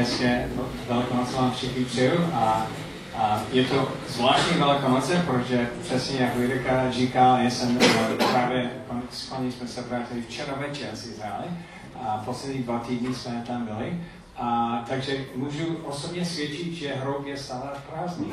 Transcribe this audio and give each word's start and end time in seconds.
hezké 0.00 0.48
velikonoce 0.88 1.36
vám 1.36 1.52
všichni 1.52 1.84
přeju 1.84 2.20
a, 2.32 2.66
a 3.16 3.42
je 3.52 3.64
to 3.64 3.88
zvláštní 4.08 4.58
velikonoce, 4.58 5.24
protože 5.26 5.70
přesně 5.82 6.20
jak 6.20 6.36
Lideka 6.36 6.90
říká, 6.90 7.38
já 7.38 7.50
jsem 7.50 7.78
právě 8.32 8.70
s 9.10 9.28
paní 9.28 9.52
jsme 9.52 9.68
se 9.68 9.82
vrátili 9.82 10.22
včera 10.22 10.54
večer 10.58 10.88
z 10.92 11.06
Izraele 11.06 11.44
a 12.02 12.22
poslední 12.24 12.62
dva 12.62 12.78
týdny 12.78 13.14
jsme 13.14 13.44
tam 13.46 13.66
byli. 13.66 14.00
A, 14.36 14.84
takže 14.88 15.24
můžu 15.34 15.76
osobně 15.84 16.24
svědčit, 16.24 16.72
že 16.72 16.94
hrob 16.94 17.26
je 17.26 17.36
stále 17.36 17.70
prázdný. 17.90 18.32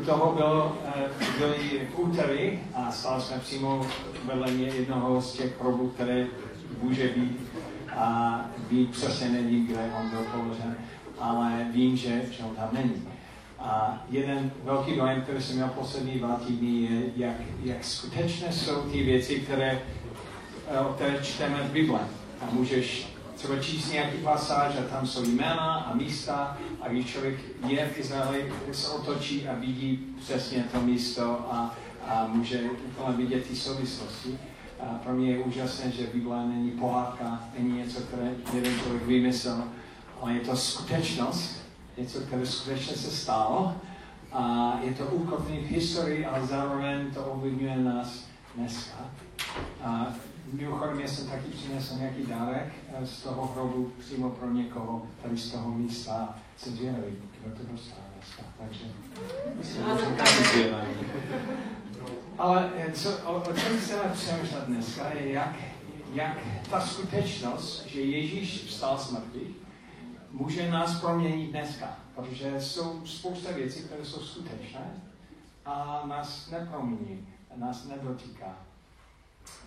u 0.00 0.04
toho 0.04 0.32
bylo, 0.32 0.78
eh, 0.96 1.04
byli 1.38 1.88
úterý 1.96 2.58
a 2.74 2.92
stále 2.92 3.20
jsme 3.20 3.38
přímo 3.38 3.86
vedle 4.24 4.50
mě 4.50 4.66
jednoho 4.66 5.22
z 5.22 5.32
těch 5.32 5.60
hrobů, 5.60 5.88
které 5.88 6.26
může 6.82 7.08
být 7.08 7.40
a 7.96 8.40
ví 8.70 8.86
přesně 8.86 9.28
nevím, 9.28 9.66
kde 9.66 9.90
on 10.00 10.10
byl 10.10 10.24
položen, 10.34 10.76
ale 11.18 11.66
vím, 11.72 11.96
že, 11.96 12.22
že 12.30 12.44
on 12.44 12.56
tam 12.56 12.68
není. 12.72 13.08
A 13.58 14.04
jeden 14.10 14.52
velký 14.64 14.96
dojem, 14.96 15.22
který 15.22 15.42
jsem 15.42 15.56
měl 15.56 15.68
poslední 15.68 16.18
dva 16.18 16.36
týdny, 16.36 16.68
je, 16.68 17.02
jak, 17.16 17.36
jak 17.64 17.84
skutečné 17.84 18.52
jsou 18.52 18.82
ty 18.82 19.02
věci, 19.02 19.40
které, 19.40 19.82
eh, 20.68 20.94
které 20.94 21.18
čteme 21.22 21.62
v 21.62 21.72
Bible. 21.72 22.00
A 22.40 22.44
můžeš 22.52 23.08
třeba 23.34 23.58
číst 23.58 23.92
nějaký 23.92 24.18
pasáž 24.18 24.74
a 24.76 24.82
tam 24.82 25.06
jsou 25.06 25.24
jména 25.24 25.74
a 25.74 25.94
místa 25.94 26.58
a 26.80 26.88
když 26.88 27.06
člověk 27.06 27.36
je 27.68 27.88
v 27.88 27.98
Izraeli, 27.98 28.52
se 28.72 28.88
otočí 28.88 29.48
a 29.48 29.54
vidí 29.54 30.06
přesně 30.20 30.64
to 30.72 30.80
místo 30.80 31.46
a, 31.50 31.74
a 32.08 32.26
může 32.26 32.60
vidět 33.16 33.46
ty 33.46 33.56
souvislosti. 33.56 34.38
A 34.80 34.84
pro 35.04 35.12
mě 35.12 35.30
je 35.30 35.44
úžasné, 35.44 35.90
že 35.90 36.06
Bible 36.14 36.46
není 36.46 36.70
pohádka, 36.70 37.40
není 37.58 37.78
něco, 37.78 38.00
které 38.00 38.30
jeden 38.54 38.78
člověk 38.78 39.02
vymyslel, 39.02 39.64
ale 40.20 40.32
je 40.32 40.40
to 40.40 40.56
skutečnost, 40.56 41.56
něco, 41.98 42.20
které 42.20 42.46
skutečně 42.46 42.96
se 42.96 43.10
stalo 43.10 43.74
a 44.32 44.72
je 44.82 44.94
to 44.94 45.04
ukotvené 45.06 45.60
v 45.60 45.70
historii, 45.70 46.26
ale 46.26 46.46
zároveň 46.46 47.10
to 47.14 47.24
ovlivňuje 47.24 47.76
nás 47.76 48.24
dneska. 48.56 48.96
A 49.84 50.06
mimochodem, 50.52 51.00
já 51.00 51.08
jsem 51.08 51.26
taky 51.26 51.48
přinesl 51.50 51.94
nějaký 51.98 52.26
dárek 52.26 52.72
eh, 52.88 53.06
z 53.06 53.22
toho 53.22 53.46
hrobu 53.46 53.92
přímo 53.98 54.30
pro 54.30 54.50
někoho, 54.50 55.02
tady 55.22 55.36
z 55.36 55.52
toho 55.52 55.70
místa. 55.70 56.38
Jsem 56.56 56.76
zvědavý, 56.76 57.16
kdo 57.42 57.56
to 57.56 57.72
dostal 57.72 57.98
dneska. 58.14 58.42
Takže 58.58 58.84
myslím, 59.58 59.84
že 59.84 59.98
jsem. 60.52 61.75
Ale 62.38 62.70
eh, 62.76 62.92
co, 62.92 63.18
o, 63.24 63.34
o 63.40 63.52
čem 63.52 63.78
chceme 63.78 64.02
přemýšlet 64.12 64.64
dneska 64.64 65.08
je, 65.08 65.32
jak, 65.32 65.56
jak 66.12 66.38
ta 66.70 66.80
skutečnost, 66.80 67.86
že 67.86 68.00
Ježíš 68.00 68.64
vstal 68.64 68.98
z 68.98 69.16
může 70.30 70.70
nás 70.70 71.00
proměnit 71.00 71.50
dneska. 71.50 71.96
Protože 72.14 72.60
jsou 72.60 73.06
spousta 73.06 73.52
věcí, 73.52 73.82
které 73.82 74.04
jsou 74.04 74.20
skutečné 74.20 75.02
a 75.64 76.02
nás 76.06 76.50
nepromění, 76.50 77.28
nás 77.56 77.84
nedotýká. 77.84 78.56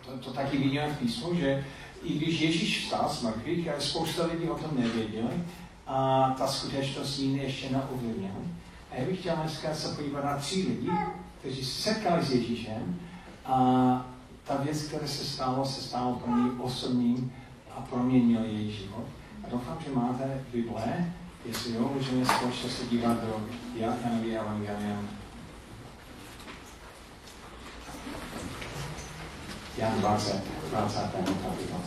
To, 0.05 0.17
to 0.17 0.33
taky 0.33 0.57
vidíme 0.57 0.93
v 0.93 0.99
písmu, 0.99 1.35
že 1.35 1.65
i 2.03 2.13
když 2.13 2.41
Ježíš 2.41 2.85
vstal 2.85 3.09
z 3.09 3.21
mrtvých, 3.21 3.69
spousta 3.79 4.25
lidí 4.25 4.49
o 4.49 4.55
tom 4.55 4.71
nevěděli 4.79 5.43
a 5.87 6.29
ta 6.37 6.47
skutečnost 6.47 7.19
jiný 7.19 7.43
ještě 7.43 7.69
neovlivnila. 7.69 8.35
A 8.91 8.95
já 8.95 9.05
bych 9.05 9.19
chtěl 9.19 9.35
dneska 9.35 9.73
se 9.73 9.95
podívat 9.95 10.25
na 10.25 10.37
tři 10.37 10.55
lidi, 10.55 10.89
kteří 11.39 11.65
se 11.65 11.81
setkali 11.81 12.25
s 12.25 12.31
Ježíšem 12.31 12.99
a 13.45 13.55
ta 14.43 14.57
věc, 14.57 14.81
která 14.81 15.07
se 15.07 15.25
stalo, 15.25 15.65
se 15.65 15.81
stalo 15.81 16.15
pro 16.15 16.35
ní 16.35 16.51
osobním 16.59 17.33
a 17.71 17.81
proměnil 17.81 18.43
její 18.43 18.71
život. 18.71 19.05
A 19.43 19.49
doufám, 19.49 19.77
že 19.85 19.91
máte 19.93 20.43
Bible, 20.53 21.13
jestli 21.45 21.73
jo, 21.73 21.91
můžeme 21.93 22.25
společně 22.25 22.69
se 22.69 22.85
dívat 22.85 23.17
do 23.21 23.41
Janovy 23.75 24.37
Evangelium. 24.37 25.09
Jan 29.77 29.99
20, 29.99 30.43
20. 30.69 30.99
kapitola. 30.99 31.81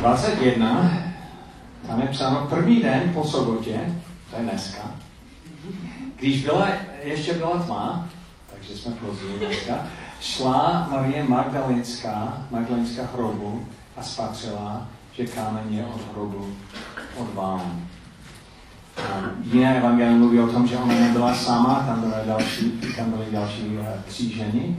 Dvacet 0.00 0.42
jedna, 0.42 0.92
tam 1.86 2.00
je 2.00 2.08
psáno 2.08 2.46
první 2.50 2.82
den 2.82 3.10
po 3.14 3.24
sobotě, 3.24 3.80
to 4.30 4.36
je 4.36 4.42
dneska, 4.42 4.82
když 6.16 6.44
byla, 6.44 6.68
ještě 7.02 7.34
byla 7.34 7.58
tma, 7.58 8.08
takže 8.54 8.76
jsme 8.76 8.92
později 8.92 9.38
dneska, 9.38 9.74
šla 10.20 10.88
Marie 10.90 11.24
Magdalenská, 11.24 12.38
Magdalenská 12.50 13.02
hrobu 13.14 13.66
a 13.96 14.02
spatřila, 14.02 14.88
že 15.12 15.26
kámen 15.26 15.64
je 15.68 15.86
od 15.86 16.00
hrobu 16.12 16.46
odválen. 17.16 17.86
Jiné 19.52 19.78
evangelium 19.78 20.18
mluví 20.18 20.40
o 20.40 20.48
tom, 20.48 20.66
že 20.66 20.76
ona 20.76 20.94
nebyla 20.94 21.34
sama, 21.34 21.84
tam 21.86 22.00
byly 22.00 22.12
další, 22.26 22.70
tam 22.96 23.10
byly 23.10 23.26
další 23.32 23.66
uh, 23.66 23.86
tři 24.06 24.36
ženy. 24.36 24.76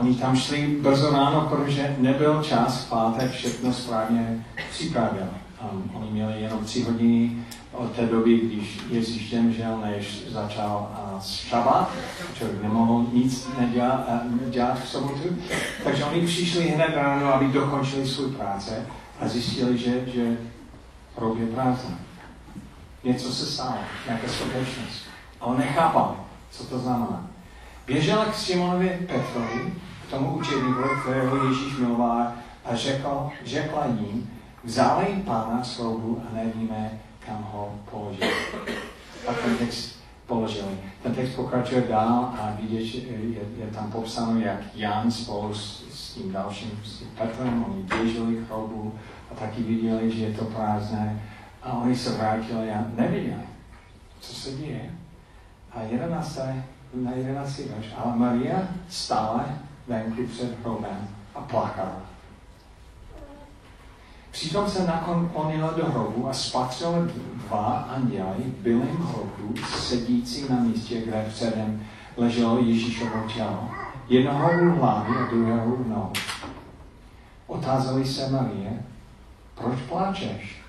Oni 0.00 0.14
tam 0.14 0.36
šli 0.36 0.66
brzo 0.66 1.10
ráno, 1.10 1.40
protože 1.50 1.96
nebyl 1.98 2.42
čas 2.42 2.84
v 2.84 2.90
pátek 2.90 3.30
všechno 3.30 3.72
správně 3.72 4.44
připravili. 4.70 5.26
Um, 5.72 5.90
oni 5.94 6.10
měli 6.10 6.42
jenom 6.42 6.64
tři 6.64 6.82
hodiny 6.82 7.30
od 7.72 7.92
té 7.92 8.06
doby, 8.06 8.38
když 8.38 8.80
Ježíš 8.90 9.30
zemřel, 9.30 9.80
než 9.80 10.24
začal 10.28 10.96
uh, 11.14 11.20
šabat. 11.22 11.92
Člověk 12.34 12.62
nemohl 12.62 13.06
nic 13.12 13.48
nedělat, 13.58 14.08
uh, 14.08 14.50
dělat 14.50 14.80
v 14.80 14.88
sobotu. 14.88 15.36
Takže 15.84 16.04
oni 16.04 16.26
přišli 16.26 16.68
hned 16.68 16.94
ráno, 16.94 17.34
aby 17.34 17.46
dokončili 17.46 18.06
svou 18.06 18.28
práce 18.30 18.86
a 19.20 19.28
zjistili, 19.28 19.78
že, 19.78 20.06
že 20.14 20.36
hrob 21.16 21.38
je 21.38 21.46
prázdný. 21.46 21.96
Něco 23.04 23.32
se 23.32 23.46
stalo, 23.46 23.76
nějaká 24.06 24.28
skutečnost. 24.28 25.02
A 25.40 25.46
on 25.46 25.58
nechápal, 25.58 26.16
co 26.50 26.64
to 26.64 26.78
znamená. 26.78 27.35
Běžel 27.86 28.24
k 28.24 28.34
Simonovi 28.34 28.88
Petrovi, 28.88 29.74
k 30.06 30.10
tomu 30.10 30.30
učedníkovi, 30.30 30.88
kterého 31.02 31.48
Ježíš 31.48 31.78
miloval, 31.78 32.32
a 32.64 32.76
řekl, 32.76 33.30
řekla 33.44 33.86
jim, 33.86 34.30
vzali 34.64 35.06
pána 35.24 35.64
z 35.64 35.78
hrobu 35.78 36.22
a 36.30 36.34
nevíme, 36.34 37.00
kam 37.26 37.48
ho 37.52 37.74
položil. 37.90 38.28
A 39.28 39.32
ten 39.32 39.56
text 39.56 39.98
položili. 40.26 40.78
Ten 41.02 41.14
text 41.14 41.34
pokračuje 41.34 41.80
dál 41.80 42.34
a 42.40 42.56
vidět, 42.60 42.94
je, 42.94 43.40
je 43.58 43.66
tam 43.74 43.92
popsáno, 43.92 44.40
jak 44.40 44.60
Jan 44.74 45.10
spolu 45.10 45.54
s, 45.54 45.84
s 45.92 46.14
tím 46.14 46.32
dalším, 46.32 46.80
s 46.84 46.98
tím 46.98 47.08
Petrem, 47.18 47.64
oni 47.68 47.82
běželi 47.82 48.36
k 48.36 48.48
hrobu 48.48 48.94
a 49.30 49.34
taky 49.34 49.62
viděli, 49.62 50.10
že 50.10 50.24
je 50.24 50.34
to 50.34 50.44
prázdné. 50.44 51.22
A 51.62 51.72
oni 51.72 51.96
se 51.96 52.10
vrátili 52.10 52.70
a 52.70 52.84
neviděli, 52.96 53.42
co 54.20 54.34
se 54.34 54.52
děje. 54.52 54.90
A 55.72 55.82
11. 55.82 56.38
na 57.04 57.10
11. 57.10 57.58
verš. 57.58 57.86
Ale 57.96 58.16
Maria 58.16 58.56
stále 58.88 59.44
venku 59.86 60.26
před 60.26 60.60
hrobem 60.60 61.08
a 61.34 61.40
plakala. 61.40 62.02
Přitom 64.30 64.70
se 64.70 64.86
naklonila 64.86 65.72
do 65.72 65.86
hrobu 65.86 66.28
a 66.28 66.32
spatřila 66.32 66.98
dva 67.46 67.88
anděly 67.90 68.44
v 68.44 68.62
bylém 68.62 68.96
hrobu, 68.96 69.54
sedící 69.78 70.48
na 70.50 70.56
místě, 70.56 71.00
kde 71.00 71.26
předem 71.28 71.82
leželo 72.16 72.58
Ježíšovo 72.58 73.28
tělo. 73.34 73.70
Jednoho 74.08 74.50
u 74.62 74.78
hlavy 74.78 75.14
a 75.16 75.26
druhého 75.30 75.74
u 75.74 75.88
nohu. 75.88 76.12
Otázali 77.46 78.06
se 78.06 78.30
Marie, 78.30 78.82
proč 79.54 79.78
pláčeš? 79.88 80.62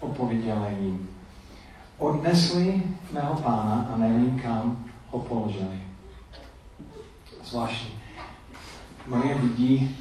Odpověděla 0.00 0.68
jim. 0.68 1.08
Odnesli 1.98 2.82
mého 3.12 3.34
pána 3.34 3.90
a 3.94 3.96
nevím, 3.96 4.40
kam 4.40 4.83
ho 5.14 5.20
položili. 5.20 5.82
Zvláštní. 7.44 7.90
Marie 9.06 9.34
vidí 9.34 9.96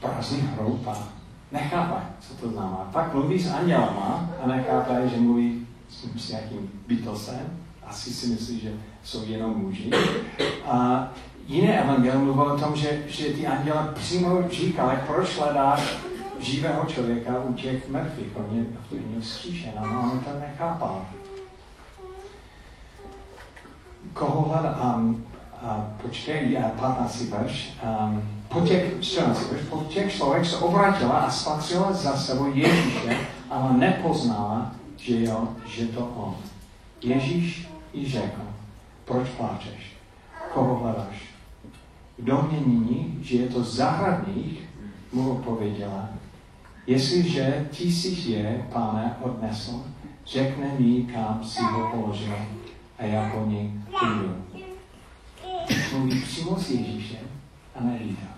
prázdný 0.00 0.40
hrob 0.40 0.86
a 0.86 1.08
nechápe, 1.52 2.00
co 2.20 2.34
to 2.34 2.48
znamená. 2.48 2.90
Pak 2.92 3.14
mluví 3.14 3.38
s 3.38 3.52
andělama 3.52 4.30
a 4.42 4.46
nechápe, 4.46 5.08
že 5.08 5.20
mluví 5.20 5.66
s, 5.88 6.24
s 6.26 6.28
nějakým 6.28 6.70
bytosem. 6.86 7.58
Asi 7.86 8.10
si 8.10 8.26
myslí, 8.26 8.60
že 8.60 8.72
jsou 9.02 9.24
jenom 9.24 9.58
muži. 9.58 9.90
A 10.66 11.08
jiné 11.46 11.82
evangelium 11.82 12.24
mluví 12.24 12.40
o 12.40 12.58
tom, 12.58 12.76
že, 12.76 13.02
že 13.08 13.24
ty 13.24 13.46
anděle 13.46 13.92
přímo 13.94 14.48
říkali, 14.50 14.98
proč 15.06 15.38
hledáš 15.38 15.96
živého 16.38 16.84
člověka 16.84 17.42
u 17.44 17.52
těch 17.52 17.88
mrtvých. 17.88 18.28
On 18.34 18.56
je, 18.56 18.64
on 18.92 19.14
je 19.14 19.20
vzkříšen 19.20 19.72
a 19.76 20.00
on 20.00 20.20
to 20.20 20.30
nechápal. 20.40 21.06
Koho 24.12 24.48
hledám? 24.48 25.24
A 25.62 25.86
počkej, 26.02 26.58
15. 26.80 27.20
verš. 27.20 27.72
Um, 28.00 28.22
po 28.48 28.60
těch, 28.60 28.94
14. 29.00 29.50
verš, 29.50 29.62
po 29.70 29.76
těch 29.76 30.14
člověk 30.14 30.46
se 30.46 30.56
obrátila 30.56 31.12
a 31.12 31.30
spatřila 31.30 31.92
za 31.92 32.16
sebou 32.16 32.54
Ježíše, 32.54 33.16
ale 33.50 33.76
nepoznala, 33.76 34.72
že, 34.96 35.24
jo, 35.24 35.48
že 35.66 35.86
to 35.86 36.00
on. 36.16 36.34
Ježíš 37.02 37.68
jí 37.92 38.10
řekl, 38.10 38.42
proč 39.04 39.28
pláčeš? 39.28 40.00
koho 40.54 40.76
hledáš. 40.76 41.30
Doměnění, 42.18 43.18
že 43.22 43.36
je 43.36 43.48
to 43.48 43.64
zahradník, 43.64 44.60
mu 45.12 45.30
odpověděla, 45.30 46.08
jestliže 46.86 47.68
jsi 47.72 48.30
je, 48.30 48.66
pane, 48.72 49.16
odnesl, 49.22 49.84
řekne 50.26 50.70
mi, 50.78 51.02
kam 51.02 51.44
si 51.44 51.62
ho 51.62 51.90
položil 51.90 52.34
a 53.00 53.04
já 53.04 53.30
po 53.30 53.46
něj 53.46 53.70
půjdu. 54.00 54.34
Mluví 55.92 56.20
přímo 56.20 56.56
s 56.56 56.70
Ježíšem 56.70 57.26
a 57.74 57.84
nevídá. 57.84 58.28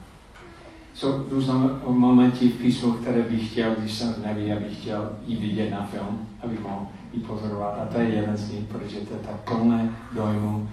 Jsou 0.94 1.24
různé 1.30 1.54
momenty 1.86 2.48
v 2.48 2.58
písmu, 2.58 2.92
které 2.92 3.22
bych 3.22 3.50
chtěl, 3.50 3.74
když 3.78 3.92
jsem 3.92 4.14
neví, 4.24 4.52
abych 4.52 4.80
chtěl 4.80 5.12
jí 5.26 5.36
vidět 5.36 5.70
na 5.70 5.86
film, 5.86 6.28
abych 6.42 6.60
mohl 6.60 6.86
ji 7.12 7.20
pozorovat. 7.20 7.78
A 7.82 7.86
to 7.92 8.00
je 8.00 8.08
jeden 8.08 8.36
z 8.36 8.52
nich, 8.52 8.64
protože 8.64 8.96
to 8.96 9.14
je 9.14 9.20
tak 9.20 9.36
plné 9.36 9.90
dojmu. 10.12 10.68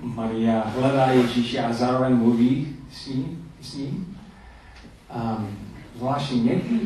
Maria 0.00 0.62
hledá 0.66 1.06
Ježíše 1.06 1.64
a 1.64 1.72
zároveň 1.72 2.16
mluví 2.16 2.76
s 2.92 3.06
ním. 3.06 3.48
S 3.60 3.74
ním. 3.74 4.16
Um, 5.16 5.46
zvláštně 5.96 6.42
někdy 6.42 6.80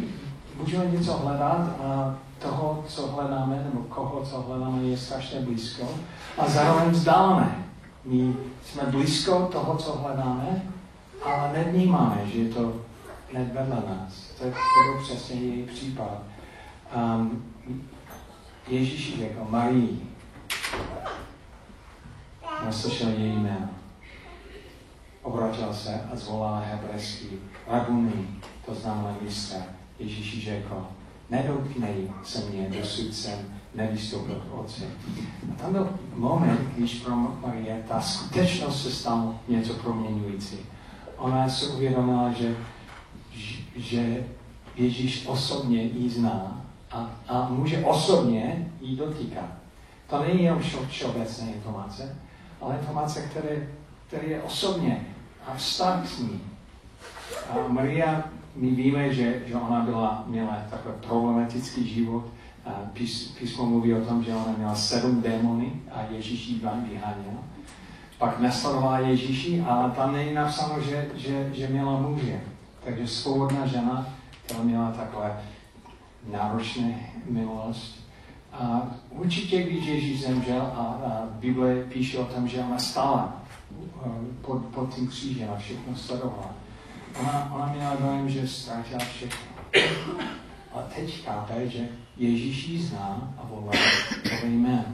můžeme 0.61 0.85
něco 0.87 1.13
hledat 1.13 1.77
a 1.83 2.19
toho, 2.39 2.85
co 2.89 3.07
hledáme, 3.07 3.65
nebo 3.65 3.81
koho, 3.81 4.27
co 4.27 4.41
hledáme, 4.41 4.83
je 4.83 4.99
strašně 4.99 5.41
blízko 5.41 5.89
a 6.39 6.49
zároveň 6.49 6.91
vzdálené. 6.91 7.65
My 8.05 8.37
jsme 8.65 8.83
blízko 8.83 9.49
toho, 9.53 9.77
co 9.77 9.93
hledáme, 9.93 10.63
ale 11.25 11.53
nevnímáme, 11.53 12.21
že 12.27 12.39
je 12.39 12.55
to 12.55 12.73
hned 13.33 13.53
vedle 13.53 13.77
nás. 13.77 14.31
To 14.39 14.45
je, 14.45 14.51
to 14.51 15.03
přesně 15.03 15.41
její 15.41 15.63
případ. 15.63 16.23
Um, 16.97 17.43
Ježíš 18.69 19.19
řekl 19.19 19.47
Marii. 19.49 20.09
Naslyšel 22.65 23.09
její 23.09 23.37
jméno. 23.37 23.69
Obratil 25.23 25.75
se 25.75 26.09
a 26.13 26.17
zvolal 26.17 26.63
hebrejský 26.67 27.29
Rabuni, 27.67 28.29
to 28.67 28.75
znamená 28.75 29.17
mistr. 29.23 29.57
Ježíš 29.99 30.45
řekl, 30.45 30.87
nedotknej 31.31 32.11
se 32.25 32.45
mě, 32.51 32.69
dosud 32.79 33.15
jsem 33.15 33.39
nevystoupil 33.75 34.35
k 34.35 34.59
Otci. 34.59 34.85
A 35.53 35.63
tam 35.63 35.73
byl 35.73 35.89
moment, 36.15 36.61
když 36.77 36.95
pro 36.95 37.17
Marie 37.17 37.85
ta 37.89 38.01
skutečnost 38.01 38.83
se 38.83 38.91
stala 38.91 39.35
něco 39.49 39.75
proměňující. 39.75 40.59
Ona 41.17 41.49
se 41.49 41.67
uvědomila, 41.67 42.33
že, 42.33 42.57
že 43.77 44.25
Ježíš 44.77 45.27
osobně 45.27 45.83
ji 45.83 46.11
zná 46.11 46.65
a, 46.91 47.11
a 47.29 47.49
může 47.49 47.85
osobně 47.85 48.73
jí 48.81 48.97
dotýkat. 48.97 49.49
To 50.11 50.23
není 50.23 50.43
jenom 50.43 50.63
všeobecné 50.89 51.53
informace, 51.53 52.17
ale 52.61 52.75
informace, 52.75 53.23
které, 53.23 53.69
které 54.07 54.27
je 54.27 54.43
osobně 54.43 55.07
a 55.47 55.55
vztah 55.55 56.09
s 56.09 56.19
ní. 56.19 56.41
A 57.51 57.69
Maria 57.69 58.25
my 58.59 58.71
víme, 58.71 59.15
že, 59.15 59.43
že 59.47 59.55
ona 59.55 59.81
byla, 59.81 60.25
měla 60.27 60.59
takový 60.71 60.95
problematický 61.07 61.89
život. 61.89 62.25
Pís, 62.93 63.29
písmo 63.39 63.67
mluví 63.67 63.95
o 63.95 64.05
tom, 64.05 64.25
že 64.25 64.35
ona 64.35 64.55
měla 64.57 64.75
sedm 64.75 65.23
démony 65.23 65.73
a 65.91 66.03
Ježíš 66.11 66.49
ji 66.49 66.55
vyháněl. 66.91 67.39
Pak 68.19 68.41
nesledovala 68.41 68.99
Ježíši 68.99 69.65
a 69.69 69.89
tam 69.97 70.13
není 70.13 70.35
napsáno, 70.35 70.81
že, 70.81 71.09
že, 71.15 71.51
že 71.55 71.69
měla 71.69 72.01
muže. 72.01 72.41
Takže 72.85 73.09
svobodná 73.09 73.67
žena, 73.67 74.09
která 74.45 74.63
měla 74.63 74.93
takové 74.93 75.41
náročné 76.33 76.95
minulost. 77.31 78.09
A 78.53 78.83
určitě, 79.11 79.63
když 79.63 79.87
Ježíš 79.87 80.27
zemřel 80.27 80.63
a, 80.63 80.81
a 80.81 81.27
Bible 81.31 81.85
píše 81.93 82.19
o 82.19 82.25
tom, 82.25 82.49
že 82.49 82.61
ona 82.61 82.79
stala 82.79 83.43
pod, 84.41 84.65
pod 84.65 84.95
tím 84.95 85.09
křížem 85.09 85.51
a 85.51 85.59
všechno 85.59 85.97
sledovala 85.97 86.55
ona, 87.21 87.53
ona 87.55 87.67
měla 87.67 87.97
dojem, 87.97 88.29
že 88.29 88.49
ztratila 88.49 89.01
všechno. 89.01 89.47
A 90.75 90.83
teď 90.97 91.25
chápe, 91.25 91.69
že 91.69 91.89
Ježíš 92.17 92.69
ji 92.69 92.79
zná 92.79 93.35
a 93.39 93.47
volá 93.51 93.73
to 94.41 94.47
jméno. 94.47 94.85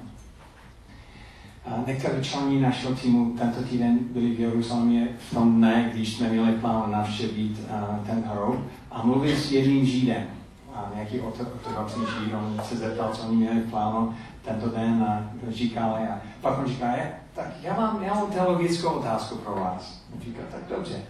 Některé 1.87 2.25
členy 2.25 2.61
našeho 2.61 2.95
týmu 2.95 3.37
tento 3.39 3.63
týden 3.63 3.99
byli 3.99 4.31
v 4.35 4.41
Jeruzalémě 4.41 5.09
v 5.31 5.35
tom 5.35 5.57
dne, 5.57 5.91
když 5.93 6.17
jsme 6.17 6.29
měli 6.29 6.53
plán 6.53 6.91
navštěvit 6.91 7.61
ten 8.07 8.25
hrob 8.27 8.61
a 8.91 9.03
mluvili 9.03 9.37
s 9.37 9.53
jedním 9.53 9.87
Židem. 9.87 10.27
A 10.75 10.91
nějaký 10.95 11.21
ortodoxní 11.21 12.05
Žid, 12.07 12.35
on 12.35 12.61
se 12.65 12.77
zeptal, 12.77 13.11
co 13.13 13.23
oni 13.23 13.37
měli 13.37 13.61
plánu 13.61 14.15
tento 14.45 14.69
den 14.69 15.03
a 15.03 15.31
říkali. 15.49 16.09
A 16.09 16.21
pak 16.41 16.59
on 16.59 16.67
říká, 16.67 16.95
tak 17.35 17.47
já 17.63 17.75
mám, 17.75 18.03
já 18.03 18.15
mám 18.15 18.31
teologickou 18.31 18.89
otázku 18.89 19.37
pro 19.37 19.55
vás. 19.55 20.03
On 20.15 20.21
říká, 20.21 20.43
tak 20.51 20.61
dobře. 20.77 21.03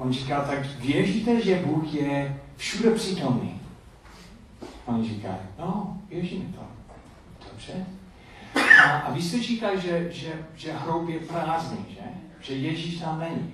On 0.00 0.12
říká, 0.12 0.40
tak 0.40 0.66
věříte, 0.80 1.40
že 1.40 1.62
Bůh 1.66 1.94
je 1.94 2.40
všude 2.56 2.90
přítomný? 2.90 3.60
On 4.86 5.04
říká, 5.04 5.38
no, 5.58 6.00
věříme 6.08 6.44
to. 6.44 6.60
Dobře. 7.50 7.86
A, 8.84 8.98
a 8.98 9.12
vy 9.12 9.22
jste 9.22 9.42
říkali, 9.42 9.80
že, 9.80 10.08
že, 10.12 10.32
že 10.56 10.72
hrob 10.72 11.08
je 11.08 11.18
prázdný, 11.18 11.78
že? 11.88 12.00
Že 12.40 12.54
Ježíš 12.54 13.00
tam 13.00 13.20
není. 13.20 13.52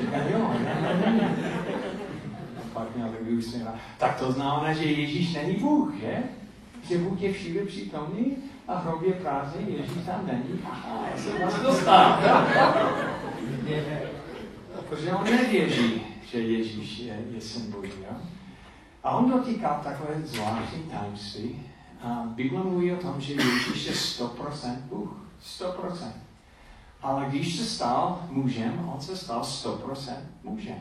Říká, 0.00 0.16
jo, 0.16 0.54
ne, 0.64 0.98
ne, 1.04 1.12
ne. 1.12 1.36
Takový. 2.74 3.42
Tak 3.98 4.18
to 4.18 4.32
znamená, 4.32 4.72
že 4.72 4.84
Ježíš 4.84 5.34
není 5.34 5.54
Bůh, 5.54 5.94
že? 6.00 6.22
Že 6.88 6.98
Bůh 6.98 7.20
je 7.20 7.32
všude 7.32 7.64
přítomný 7.64 8.36
a 8.68 8.78
hrob 8.78 9.02
je 9.02 9.12
prázdný, 9.12 9.66
Ježíš 9.68 10.06
tam 10.06 10.26
není. 10.26 10.60
Aha, 10.70 11.04
já 11.10 11.18
jsem 11.22 11.42
vás 11.42 11.62
dostal. 11.62 12.18
Protože 14.92 15.12
on 15.12 15.24
nevěří, 15.24 16.02
že 16.30 16.38
Ježíš 16.40 16.98
je, 16.98 17.24
je 17.30 17.40
syn 17.40 17.70
Boží. 17.70 17.92
Jo? 18.00 18.16
A 19.02 19.10
on 19.10 19.30
dotýká 19.30 19.80
takové 19.84 20.22
zvláštní 20.24 20.82
tajemství. 20.82 21.62
A 22.02 22.22
Bible 22.26 22.62
mluví 22.62 22.92
o 22.92 22.96
tom, 22.96 23.20
že 23.20 23.32
Ježíš 23.32 23.86
je 23.86 23.92
100% 23.92 24.76
Bůh. 24.80 25.10
100%. 25.42 26.12
Ale 27.02 27.26
když 27.28 27.56
se 27.56 27.64
stal 27.64 28.26
mužem, 28.30 28.90
on 28.94 29.00
se 29.00 29.16
stal 29.16 29.42
100% 29.42 30.16
mužem. 30.42 30.80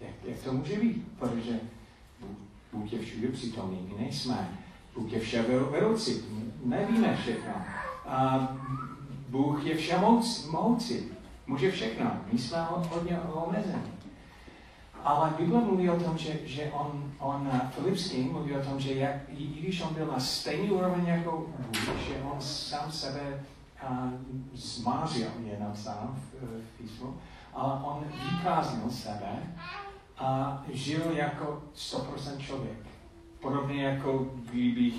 Jak, 0.00 0.14
jak 0.24 0.38
to 0.38 0.52
může 0.52 0.76
být? 0.76 1.08
Protože 1.18 1.60
Bůh, 2.72 2.92
je 2.92 2.98
všude 2.98 3.28
přítomný, 3.28 3.88
my 3.88 4.02
nejsme. 4.02 4.58
Bůh 4.94 5.12
je 5.12 5.20
vše 5.20 5.42
vedoucí, 5.70 6.22
nevíme 6.64 7.16
všechno. 7.16 7.52
A 8.06 8.48
Bůh 9.28 9.66
je 9.66 9.76
všemocí 9.76 11.15
může 11.46 11.70
všechno. 11.70 12.10
My 12.32 12.38
jsme 12.38 12.66
hodně 12.90 13.20
omezení. 13.20 13.92
Ale 15.04 15.34
Bible 15.38 15.60
mluví 15.60 15.90
o 15.90 16.00
tom, 16.00 16.18
že, 16.18 16.38
že 16.44 16.70
on, 16.72 17.12
on 17.18 17.50
Filipský 17.70 18.22
mluví 18.22 18.52
o 18.52 18.64
tom, 18.64 18.80
že 18.80 18.94
jak, 18.94 19.16
i, 19.28 19.44
i 19.44 19.60
když 19.60 19.82
on 19.82 19.94
byl 19.94 20.06
na 20.06 20.20
stejný 20.20 20.70
úroveň 20.70 21.06
jako 21.06 21.46
Bůh, 21.58 21.98
že 22.08 22.22
on 22.32 22.40
sám 22.40 22.92
sebe 22.92 23.44
uh, 23.88 24.10
zmářil, 24.54 25.28
je 25.44 25.58
napsáno 25.60 26.14
v, 26.14 26.42
v 26.42 26.78
písmu, 26.78 27.16
ale 27.54 27.80
on 27.82 28.04
vyprázdnil 28.30 28.90
sebe 28.90 29.54
a 30.18 30.62
žil 30.72 31.10
jako 31.10 31.62
100% 31.76 32.38
člověk. 32.38 32.78
Podobně 33.40 33.84
jako 33.84 34.26
kdybych, 34.50 34.94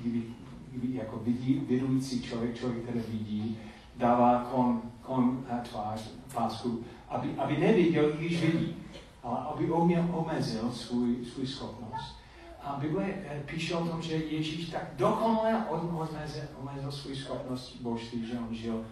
kdyby, 0.00 0.22
kdyby 0.70 0.98
jako 0.98 1.18
vidí, 1.18 1.54
vidující 1.54 2.22
člověk, 2.22 2.58
člověk, 2.58 2.82
který 2.82 3.00
vidí, 3.00 3.58
dává 3.96 4.48
kon, 4.50 4.82
kon 5.10 5.44
tvář, 5.70 6.00
pásku, 6.34 6.84
aby, 7.08 7.34
aby 7.38 7.58
neviděl, 7.58 8.12
když 8.12 8.40
vidí, 8.40 8.76
ale 9.22 9.38
aby 9.38 9.70
uměl, 9.70 10.08
omezil 10.12 10.72
svůj, 10.72 11.24
svůj 11.24 11.46
schopnost. 11.46 12.16
A 12.62 12.76
Bible 12.80 13.04
eh, 13.04 13.42
píše 13.46 13.74
o 13.74 13.88
tom, 13.88 14.02
že 14.02 14.14
Ježíš 14.14 14.70
tak 14.70 14.82
dokonale 14.96 15.66
omezil, 15.68 16.42
omezil 16.60 16.92
svůj 16.92 17.16
schopnost 17.16 17.76
božství, 17.80 18.26
že 18.26 18.38
on 18.38 18.54
žil 18.54 18.84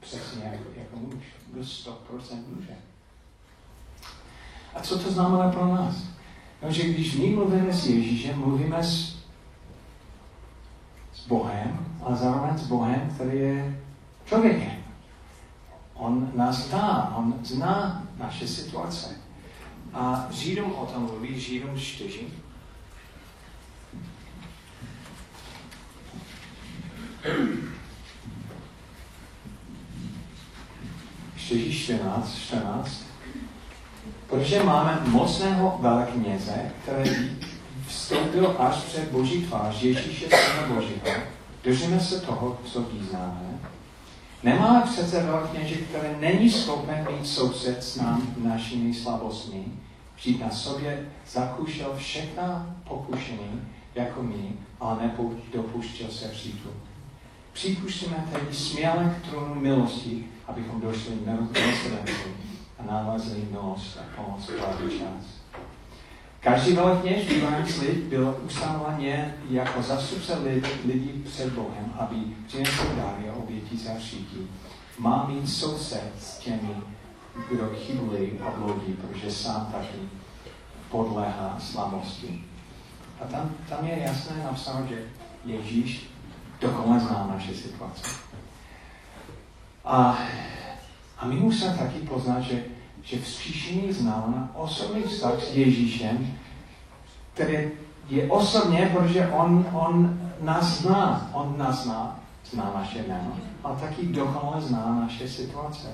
přesně 0.00 0.44
jako, 0.44 0.64
jako 0.76 0.96
muž. 0.96 1.24
Byl 1.52 1.62
100% 1.62 1.92
muže. 2.56 2.76
A 4.74 4.80
co 4.80 4.98
to 4.98 5.10
znamená 5.10 5.50
pro 5.50 5.66
nás? 5.66 5.94
No, 6.62 6.72
že 6.72 6.82
když 6.82 7.16
my 7.16 7.26
mluvíme 7.26 7.72
s 7.72 7.86
Ježíšem, 7.86 8.38
mluvíme 8.38 8.82
s, 8.82 9.16
s 11.14 11.26
Bohem, 11.26 11.86
ale 12.02 12.16
zároveň 12.16 12.58
s 12.58 12.66
Bohem, 12.66 13.10
který 13.14 13.38
je 13.38 13.80
člověkem. 14.24 14.81
On 16.02 16.32
nás 16.34 16.68
zná, 16.68 17.14
on 17.16 17.34
zná 17.42 18.02
naše 18.18 18.48
situace. 18.48 19.16
A 19.94 20.28
Židům 20.30 20.72
o 20.74 20.86
tom 20.86 21.02
mluví, 21.02 21.40
Židům 21.40 21.78
4. 21.78 22.20
Čtyři, 31.36 31.72
14, 31.72 32.38
14. 32.38 33.04
Protože 34.26 34.62
máme 34.62 35.02
mocného 35.06 35.78
velekněze, 35.80 36.72
který 36.82 37.38
vstoupil 37.86 38.56
až 38.58 38.76
před 38.76 39.10
Boží 39.10 39.46
tvář 39.46 39.82
Ježíše 39.82 40.26
Syna 40.26 40.74
Božího, 40.74 41.22
držíme 41.64 42.00
se 42.00 42.20
toho, 42.20 42.60
co 42.64 42.82
vyznáme, 42.82 43.61
Nemáme 44.42 44.82
přece 44.82 45.22
velkněže, 45.22 45.74
které 45.74 46.16
není 46.20 46.50
schopen 46.50 47.06
být 47.10 47.26
soused 47.26 47.84
s 47.84 47.96
nám 47.96 48.34
našimi 48.36 48.94
slabostmi, 48.94 49.64
vždyť 50.16 50.40
na 50.40 50.50
sobě 50.50 51.08
zakušel 51.30 51.94
všechna 51.96 52.76
pokušení, 52.88 53.62
jako 53.94 54.22
my, 54.22 54.52
ale 54.80 55.10
nedopuštěl 55.52 56.08
se 56.08 56.28
přítu. 56.28 56.68
Připuštíme 57.52 58.24
tedy 58.32 58.54
směle 58.54 59.16
k 59.18 59.30
trůnu 59.30 59.54
milosti, 59.54 60.24
abychom 60.46 60.80
došli 60.80 61.14
milosrdenství 61.26 62.32
a 62.78 62.82
nalezli 62.92 63.48
milost 63.50 63.98
a 63.98 64.22
pomoc 64.22 64.48
v 64.48 64.98
čas. 64.98 65.41
Každý 66.42 66.72
velkněž 66.72 67.28
bývající 67.28 67.80
lid 67.80 68.04
byl 68.04 68.40
ustanoven 68.44 69.32
jako 69.50 69.82
zastupce 69.82 70.38
lidí 70.84 71.24
před 71.24 71.52
Bohem, 71.52 71.92
aby 71.98 72.16
přinesl 72.46 72.96
dáry 72.96 73.30
a 73.30 73.34
oběti 73.34 73.76
za 73.76 73.94
všichni. 73.98 74.46
Má 74.98 75.26
mít 75.26 75.48
soused 75.48 76.12
s 76.18 76.38
těmi, 76.38 76.76
kdo 77.50 77.70
chybuli 77.76 78.40
a 78.46 78.50
bludí, 78.50 78.92
protože 78.92 79.30
sám 79.30 79.68
taky 79.72 79.98
podléhá 80.90 81.58
slabosti. 81.60 82.44
A 83.20 83.26
tam, 83.26 83.50
tam 83.68 83.86
je 83.86 83.98
jasné 83.98 84.44
napsáno, 84.44 84.86
že 84.86 85.04
Ježíš 85.44 86.10
dokonale 86.60 87.00
zná 87.00 87.26
naše 87.34 87.54
situace. 87.54 88.02
A, 89.84 90.18
a 91.18 91.26
my 91.26 91.34
musíme 91.34 91.76
taky 91.78 91.98
poznat, 91.98 92.40
že, 92.40 92.64
že 93.02 93.20
vzkříšení 93.20 93.92
znamená 93.92 94.50
osobní 94.54 95.02
vztah 95.02 95.42
s 95.42 95.56
Ježíšem, 95.56 96.36
který 97.34 97.70
je 98.08 98.30
osobně, 98.30 98.90
protože 98.94 99.28
on, 99.28 99.66
on 99.72 100.20
nás 100.40 100.80
zná. 100.80 101.30
On 101.32 101.54
nás 101.58 101.84
zná, 101.84 102.20
zná 102.50 102.72
naše 102.74 102.98
jméno, 102.98 103.36
ale 103.64 103.76
taky 103.76 104.06
dokonale 104.06 104.62
zná 104.62 105.00
naše 105.00 105.28
situace. 105.28 105.88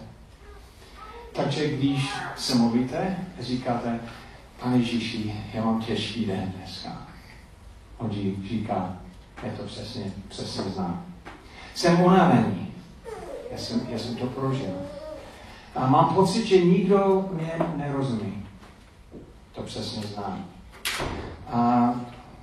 Takže 1.32 1.68
když 1.68 2.10
se 2.36 2.54
mluvíte, 2.54 3.16
říkáte, 3.40 4.00
pane 4.60 4.76
Ježíši, 4.76 5.34
já 5.54 5.64
mám 5.64 5.82
těžký 5.82 6.26
den 6.26 6.52
dneska. 6.56 7.06
On 7.98 8.10
říká, 8.48 8.96
je 9.42 9.50
to 9.50 9.62
přesně, 9.62 10.12
přesně 10.28 10.62
znám. 10.62 11.04
Jsem 11.74 12.00
unavený. 12.00 12.68
Já 13.50 13.58
jsem, 13.58 13.80
já 13.88 13.98
jsem 13.98 14.16
to 14.16 14.26
prožil. 14.26 14.74
A 15.78 15.86
mám 15.86 16.14
pocit, 16.14 16.46
že 16.46 16.64
nikdo 16.64 17.28
mě 17.32 17.52
nerozumí. 17.76 18.46
To 19.52 19.62
přesně 19.62 20.02
znám. 20.02 20.44
A 21.48 21.94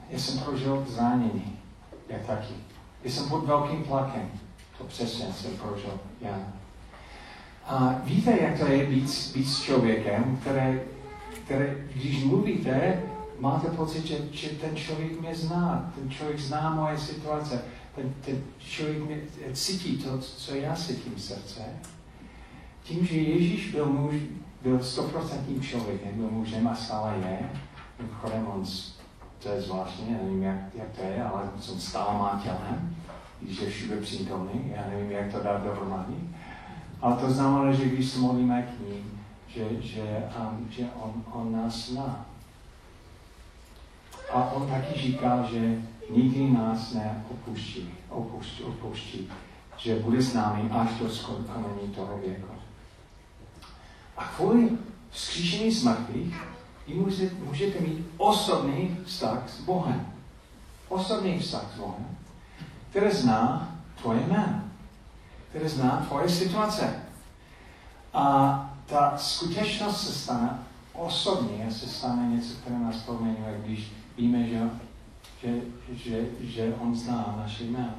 já 0.10 0.20
jsem 0.20 0.40
prožil 0.40 0.86
zranění. 0.88 1.60
Já 2.10 2.18
taky. 2.28 2.54
Já 3.04 3.12
jsem 3.12 3.30
pod 3.30 3.46
velkým 3.46 3.84
tlakem. 3.84 4.30
To 4.78 4.84
přesně 4.84 5.26
jsem 5.34 5.58
prožil 5.58 6.00
já. 6.22 6.40
A 7.68 7.96
víte, 8.04 8.38
jak 8.42 8.60
to 8.60 8.66
je 8.66 8.86
být, 8.86 9.32
být 9.36 9.48
s 9.48 9.62
člověkem, 9.62 10.40
který, 10.42 10.80
který, 11.46 11.66
když 11.96 12.24
mluvíte, 12.24 13.04
máte 13.40 13.68
pocit, 13.68 14.06
že, 14.06 14.18
že 14.32 14.50
ten 14.50 14.76
člověk 14.76 15.22
mě 15.22 15.36
zná, 15.36 15.92
ten 15.96 16.10
člověk 16.10 16.40
zná 16.40 16.76
moje 16.76 16.98
situace, 16.98 17.62
ten, 17.96 18.14
ten 18.22 18.44
člověk 18.60 19.06
mě 19.06 19.18
cítí 19.54 19.98
to, 19.98 20.18
co 20.18 20.56
já 20.56 20.76
cítím 20.76 21.16
v 21.16 21.22
srdce. 21.22 21.62
Tím, 22.86 23.06
že 23.06 23.18
Ježíš 23.18 23.72
byl 23.72 23.86
muž, 23.86 24.16
byl 24.62 24.84
stoprocentním 24.84 25.62
člověkem, 25.62 26.12
byl 26.16 26.30
mužem 26.32 26.68
a 26.68 26.76
stále 26.76 27.14
je, 27.18 27.50
mimochodem 28.00 28.48
on, 28.48 28.64
to 29.44 29.50
je 29.50 29.62
zvláštní, 29.62 30.12
já 30.12 30.18
nevím, 30.24 30.44
jak, 30.44 30.58
jak 30.76 30.88
to 30.96 31.02
je, 31.02 31.24
ale 31.24 31.50
on 31.74 31.80
stále 31.80 32.20
má 32.20 32.42
tělem, 32.44 32.96
když 33.42 33.62
je 33.62 33.70
všude 33.70 33.98
přítomný, 33.98 34.74
já 34.76 34.86
nevím, 34.90 35.12
jak 35.12 35.32
to 35.32 35.44
dát 35.44 35.64
dohromady. 35.64 36.14
Ale 37.02 37.16
to 37.16 37.32
znamená, 37.32 37.72
že 37.72 37.86
když 37.86 38.10
se 38.10 38.20
modlíme 38.20 38.62
k 38.62 38.80
ním, 38.80 39.22
že, 39.48 39.82
že, 39.82 40.24
um, 40.40 40.68
že 40.70 40.90
on, 41.02 41.24
on 41.32 41.52
nás 41.52 41.90
zná. 41.90 42.26
A 44.34 44.52
on 44.52 44.70
taky 44.70 45.00
říká, 45.00 45.48
že 45.52 45.82
nikdy 46.10 46.52
nás 46.52 46.94
neopustí, 46.94 47.90
opustí, 48.10 48.64
opustí, 48.64 49.30
že 49.78 49.96
bude 49.96 50.22
s 50.22 50.34
námi 50.34 50.70
až 50.72 50.90
do 51.00 51.10
skončení 51.10 51.94
toho 51.96 52.18
věku. 52.26 52.55
Kvůli 54.36 54.70
vzkříšení 55.12 55.72
z 55.72 55.84
mrtvých 55.84 56.36
můžete, 56.88 57.36
můžete 57.36 57.80
mít 57.80 58.08
osobný 58.18 58.98
vztah 59.06 59.50
s 59.50 59.62
Bohem. 59.62 60.08
Osobný 60.90 61.40
vztah 61.40 61.66
s 61.76 61.78
Bohem, 61.78 62.18
který 62.90 63.12
zná 63.12 63.76
tvoje 64.02 64.20
jméno, 64.28 64.62
který 65.50 65.70
zná 65.70 66.06
tvoje 66.08 66.30
situace. 66.30 67.04
A 68.14 68.76
ta 68.86 69.18
skutečnost 69.18 70.08
se 70.08 70.14
stane 70.14 70.60
osobně, 70.94 71.72
se 71.72 71.88
stane 71.88 72.36
něco, 72.36 72.56
které 72.56 72.80
nás 72.80 72.96
proměňuje, 72.96 73.62
když 73.66 73.92
víme, 74.18 74.48
že, 74.48 74.70
že, 75.42 75.62
že, 75.94 76.26
že 76.40 76.76
on 76.80 76.96
zná 76.96 77.36
naše 77.38 77.64
jméno. 77.64 77.96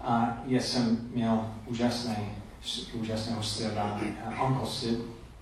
A 0.00 0.38
já 0.46 0.60
jsem 0.60 1.10
měl 1.14 1.50
úžasný, 1.66 2.41
úžasného 2.94 3.42
středa, 3.42 4.00
Uncle 4.46 4.66
Sid 4.66 4.98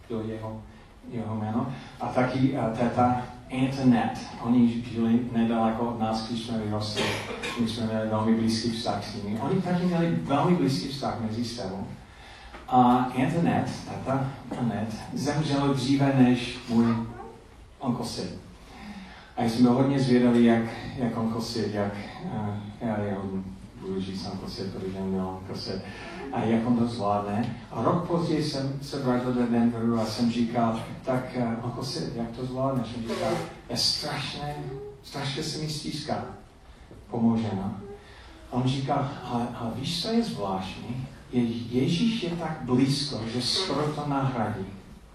byl 0.08 0.20
jeho, 0.26 0.62
jeho 1.10 1.34
jméno, 1.34 1.72
a 2.00 2.08
taky 2.08 2.38
uh, 2.52 2.78
teta 2.78 3.22
Antoinette. 3.50 4.20
Oni 4.40 4.84
žili 4.92 5.20
nedaleko 5.32 5.82
od 5.82 6.00
nás, 6.00 6.28
když 6.28 6.46
jsme 6.46 6.58
vyrostli, 6.58 7.02
my 7.60 7.68
jsme 7.68 7.86
měli 7.86 8.08
velmi 8.08 8.34
blízký 8.34 8.70
vztah 8.70 9.04
s 9.04 9.14
nimi. 9.14 9.40
Oni 9.40 9.62
taky 9.62 9.84
měli 9.84 10.10
velmi 10.22 10.56
blízký 10.56 10.88
vztah 10.88 11.20
mezi 11.20 11.44
sebou. 11.44 11.86
A 12.68 12.82
Antoinette, 13.24 13.70
tata 13.88 14.30
Antoinette, 14.50 14.96
zemřela 15.12 15.66
dříve 15.66 16.14
než 16.18 16.58
můj 16.68 16.96
Uncle 17.80 18.06
Sid. 18.06 18.38
A 19.36 19.44
jsem 19.44 19.62
byl 19.62 19.72
hodně 19.72 20.00
zvědavý, 20.00 20.44
jak, 20.44 20.62
jak 20.96 21.18
Uncle 21.18 21.42
Sid, 21.42 21.74
jak, 21.74 21.92
uh, 22.24 22.48
já 22.80 23.00
jeho 23.00 23.22
budu 23.80 24.00
říct 24.00 24.28
Uncle 24.32 24.50
Sid, 24.50 24.72
protože 24.72 25.00
měl 25.00 25.38
Uncle 25.40 25.56
Sid, 25.56 25.82
a 26.32 26.40
jak 26.44 26.66
on 26.66 26.76
to 26.76 26.86
zvládne. 26.86 27.56
A 27.70 27.82
rok 27.82 28.06
později 28.06 28.44
jsem 28.44 28.78
se 28.82 28.98
vrátil 28.98 29.32
do 29.32 29.46
Denveru 29.46 30.00
a 30.00 30.04
jsem 30.04 30.32
říkal, 30.32 30.80
tak 31.04 31.36
Uncle 31.64 31.84
Sid, 31.84 32.16
jak 32.16 32.30
to 32.30 32.46
zvládne? 32.46 32.84
Jsem 32.84 33.02
říkal, 33.02 33.32
je 33.70 33.76
strašné, 33.76 34.54
strašně 35.02 35.42
se 35.42 35.58
mi 35.58 35.68
stíská. 35.68 36.24
Pomože, 37.10 37.48
no. 37.56 37.76
A 38.50 38.52
on 38.52 38.68
říká, 38.68 38.94
a, 39.24 39.36
a 39.54 39.72
víš, 39.74 40.02
co 40.02 40.08
je 40.08 40.22
zvláštní? 40.22 41.06
Je, 41.32 41.42
Ježíš 41.80 42.22
je 42.22 42.30
tak 42.30 42.58
blízko, 42.62 43.20
že 43.32 43.42
skoro 43.42 43.82
to 43.92 44.04
nahradí. 44.06 44.66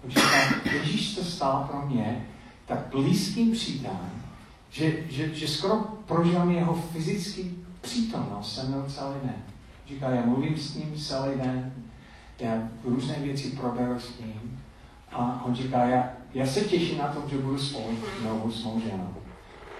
On 0.04 0.10
říká, 0.10 0.70
Ježíš 0.72 1.14
se 1.14 1.24
stal 1.24 1.68
pro 1.70 1.86
mě 1.86 2.26
tak 2.66 2.78
blízkým 2.90 3.52
přítelem, 3.52 4.22
že, 4.70 4.96
že, 5.10 5.34
že 5.34 5.48
skoro 5.48 5.76
prožívám 6.06 6.50
jeho 6.50 6.74
fyzický 6.74 7.64
přítomnost 7.80 8.54
se 8.54 8.62
mnou 8.62 8.84
celý 8.88 9.14
den. 9.22 9.42
Říká, 9.88 10.10
já 10.10 10.26
mluvím 10.26 10.56
s 10.56 10.74
ním 10.74 10.94
celý 10.96 11.38
den, 11.38 11.74
já 12.40 12.68
různé 12.84 13.14
věci 13.14 13.50
proberu 13.50 14.00
s 14.00 14.18
ním 14.18 14.62
a 15.12 15.44
on 15.44 15.54
říká, 15.54 15.84
já, 15.84 16.12
já 16.34 16.46
se 16.46 16.60
těším 16.60 16.98
na 16.98 17.08
to, 17.08 17.28
že 17.28 17.38
budu 17.38 17.58
spolu 17.58 17.96
znovu 18.20 18.50
s 18.50 18.64
mou 18.64 18.80
ženou. 18.80 19.14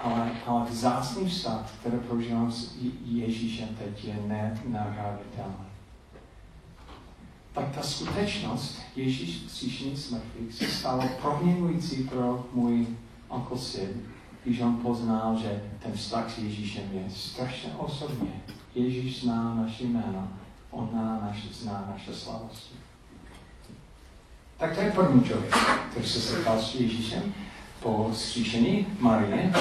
Ale, 0.01 0.31
ale 0.47 0.65
vzácný 0.71 1.29
vztah, 1.29 1.73
který 1.81 1.97
prožívám 1.99 2.53
s 2.53 2.77
Ježíšem 3.05 3.69
teď, 3.69 4.05
je 4.05 4.17
nenahraditelný. 4.27 5.67
Tak 7.53 7.75
ta 7.75 7.83
skutečnost 7.83 8.81
Ježíš 8.97 9.51
z 9.95 10.11
mrtvých 10.11 10.55
se 10.55 10.67
stalo 10.67 11.03
proměňující 11.23 12.05
pro 12.05 12.47
můj 12.53 12.87
Uncle 13.29 13.59
Sid, 13.59 13.91
když 14.45 14.61
on 14.61 14.77
poznal, 14.77 15.39
že 15.39 15.63
ten 15.83 15.93
vztah 15.93 16.31
s 16.31 16.39
Ježíšem 16.39 16.85
je 16.93 17.11
strašně 17.11 17.71
osobně. 17.77 18.41
Ježíš 18.77 19.23
zná 19.23 19.55
naše 19.55 19.85
jméno, 19.85 20.29
on 20.71 20.89
zná 20.93 21.21
naše, 21.23 21.49
zná 21.53 21.89
naše 21.93 22.15
slavosti. 22.15 22.75
Tak 24.57 24.75
to 24.75 24.81
je 24.81 24.91
první 24.91 25.25
člověk, 25.25 25.55
který 25.91 26.07
se 26.07 26.21
setkal 26.21 26.63
s 26.63 26.75
Ježíšem 26.75 27.35
po 27.81 28.11
zkříšení 28.13 28.87
Marie. 28.99 29.53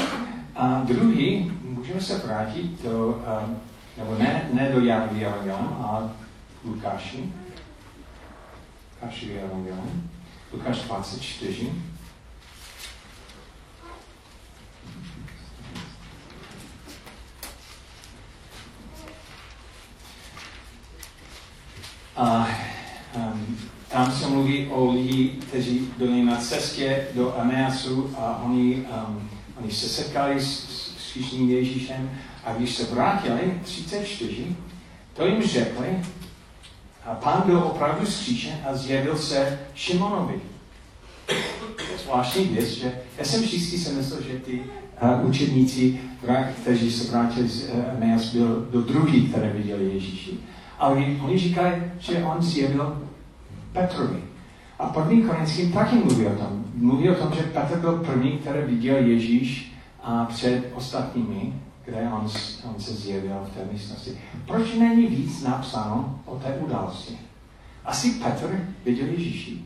A 0.56 0.84
druhý, 0.84 1.52
můžeme 1.64 2.02
se 2.02 2.18
vrátit 2.18 2.84
do, 2.84 3.24
nebo 3.98 4.16
ne, 4.20 4.50
ne 4.54 4.72
do 4.74 4.80
Jarvy 4.80 5.26
a 5.26 6.12
Lukáši, 6.66 7.34
Lukáši 8.94 9.34
evangelium, 9.34 10.10
Lukáš 10.54 10.82
24. 10.82 11.72
A 22.16 22.48
um, 23.16 23.58
tam 23.90 24.12
se 24.12 24.28
mluví 24.28 24.68
o 24.68 24.92
lidi, 24.92 25.28
kteří 25.28 25.90
byli 25.98 26.24
na 26.24 26.38
cestě 26.38 27.08
do 27.14 27.40
Ameasu 27.40 28.16
a 28.18 28.44
oni, 28.46 28.76
um, 28.76 29.30
oni 29.62 29.72
se 29.72 29.90
setkali 29.90 30.42
s, 30.42 30.96
s 30.98 31.34
Ježíšem 31.34 32.10
a 32.46 32.54
když 32.54 32.76
se 32.76 32.96
vrátili, 32.96 33.60
34, 33.64 34.56
To 35.14 35.26
jim 35.26 35.44
řekli 35.44 35.88
a 37.06 37.16
pán 37.16 37.44
byl 37.46 37.58
opravdu 37.58 38.06
skříšen 38.06 38.60
a 38.70 38.76
zjevil 38.76 39.18
se 39.18 39.60
Šimonovi. 39.76 40.36
Zvláštní 42.04 42.46
věc, 42.46 42.70
že 42.70 43.02
já 43.18 43.26
jsem 43.26 43.42
vždycky 43.42 43.78
si 43.78 43.94
myslel, 43.94 44.22
že 44.22 44.40
ty 44.40 44.64
uh, 45.02 45.30
učedníci, 45.30 46.00
kteří 46.62 46.92
se 46.92 47.12
vrátili 47.12 47.48
z 47.48 47.70
uh, 47.70 47.84
Emeas, 47.98 48.26
byl, 48.26 48.68
byl 48.72 48.82
druhý, 48.82 49.28
který 49.28 49.50
viděli 49.50 49.94
Ježíši. 49.94 50.38
Ale 50.80 50.96
oni 51.24 51.38
říkají, 51.38 51.84
že 52.00 52.24
on 52.24 52.42
zjevil 52.42 53.02
Petrovi. 53.72 54.24
A 54.80 54.86
první 54.86 55.24
Korinským 55.24 55.72
taky 55.72 55.96
mluví 55.96 56.26
o 56.28 56.36
tom. 56.36 56.66
Mluví 56.76 57.10
o 57.10 57.16
tom, 57.16 57.34
že 57.34 57.44
Petr 57.44 57.80
byl 57.80 57.98
první, 57.98 58.32
který 58.32 58.60
viděl 58.62 58.98
Ježíš 58.98 59.74
a 60.04 60.26
před 60.26 60.72
ostatními, 60.76 61.54
kde 61.86 62.10
on, 62.14 62.28
on 62.70 62.80
se 62.80 62.94
zjevil 62.94 63.36
v 63.44 63.58
té 63.58 63.74
místnosti. 63.74 64.18
Proč 64.46 64.74
není 64.74 65.08
víc 65.08 65.44
napsáno 65.44 66.20
o 66.26 66.36
té 66.36 66.54
události? 66.54 67.18
Asi 67.86 68.12
Petr 68.12 68.66
viděl 68.86 69.08
Ježíši. 69.08 69.62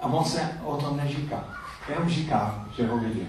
A 0.00 0.06
on 0.06 0.24
se 0.24 0.40
o 0.64 0.76
tom 0.76 0.96
neříká. 0.96 1.44
Jenom 1.88 2.08
říká, 2.08 2.66
že 2.76 2.86
ho 2.86 2.98
viděl. 2.98 3.26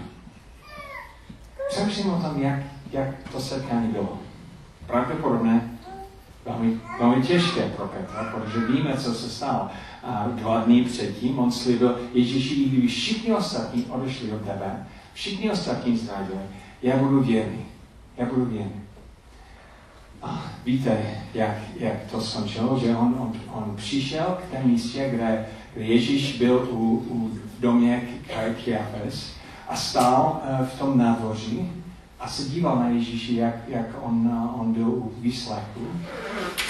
Přemýšlím 1.68 2.12
o 2.12 2.20
tom, 2.20 2.42
jak, 2.42 2.60
jak 2.92 3.08
to 3.32 3.40
setkání 3.40 3.88
bylo. 3.88 4.18
Pravděpodobně 4.86 5.75
velmi, 6.46 6.80
velmi 6.98 7.22
těžké 7.22 7.72
pro 7.76 7.86
Petra, 7.86 8.34
protože 8.34 8.66
víme, 8.66 8.96
co 8.96 9.14
se 9.14 9.30
stalo. 9.30 9.68
A 10.02 10.28
dva 10.32 10.60
dny 10.60 10.84
předtím 10.84 11.38
on 11.38 11.52
slíbil 11.52 11.98
Ježíši, 12.12 12.64
kdyby 12.64 12.86
všichni 12.86 13.34
ostatní 13.34 13.84
odešli 13.84 14.32
od 14.32 14.40
tebe, 14.40 14.86
všichni 15.12 15.50
ostatní 15.50 15.96
zradili, 15.96 16.40
já 16.82 16.96
budu 16.96 17.20
věrný. 17.20 17.66
Já 18.16 18.26
budu 18.26 18.44
věrný. 18.44 18.82
A 20.22 20.44
víte, 20.64 20.98
jak, 21.34 21.56
jak 21.76 22.10
to 22.10 22.20
skončilo, 22.20 22.78
že 22.78 22.96
on, 22.96 23.16
on, 23.18 23.32
on 23.52 23.76
přišel 23.76 24.38
k 24.42 24.50
té 24.50 24.62
místě, 24.62 25.10
kde, 25.10 25.46
kde 25.74 25.84
Ježíš 25.84 26.38
byl 26.38 26.68
u, 26.70 27.06
u 27.08 27.30
domě 27.60 28.08
Kajafes 28.34 29.32
a 29.68 29.76
stál 29.76 30.42
uh, 30.60 30.66
v 30.66 30.78
tom 30.78 30.98
nádvoří 30.98 31.75
a 32.20 32.28
se 32.28 32.42
díval 32.42 32.76
na 32.76 32.88
Ježíši, 32.88 33.34
jak, 33.34 33.54
jak 33.68 33.86
on, 34.02 34.50
on 34.60 34.72
byl 34.72 34.88
u 34.88 35.12
výslechu. 35.18 35.80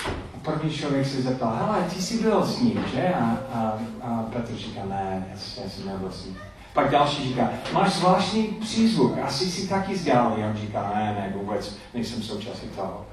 A 0.06 0.38
první 0.42 0.70
člověk 0.70 1.06
se 1.06 1.22
zeptal, 1.22 1.56
hele, 1.56 1.86
ty 1.94 2.02
jsi 2.02 2.22
byl 2.22 2.46
s 2.46 2.60
ním, 2.60 2.84
že? 2.94 3.14
A, 3.14 3.38
a, 3.54 3.78
a 4.02 4.22
Petr 4.32 4.56
říká, 4.56 4.80
ne, 4.88 5.26
já, 5.30 5.62
já 5.64 5.70
jsem 5.70 5.86
nebyl 5.86 6.12
s 6.12 6.24
ním. 6.24 6.36
Pak 6.74 6.90
další 6.90 7.28
říká, 7.28 7.48
máš 7.72 7.92
zvláštní 7.92 8.42
přízvuk, 8.42 9.18
asi 9.18 9.50
si 9.50 9.68
taky 9.68 9.96
zdělal. 9.96 10.36
On 10.50 10.56
říká, 10.56 10.92
ne, 10.94 11.04
ne, 11.04 11.34
vůbec 11.36 11.76
nejsem 11.94 12.22
součástí 12.22 12.68
toho. 12.68 13.06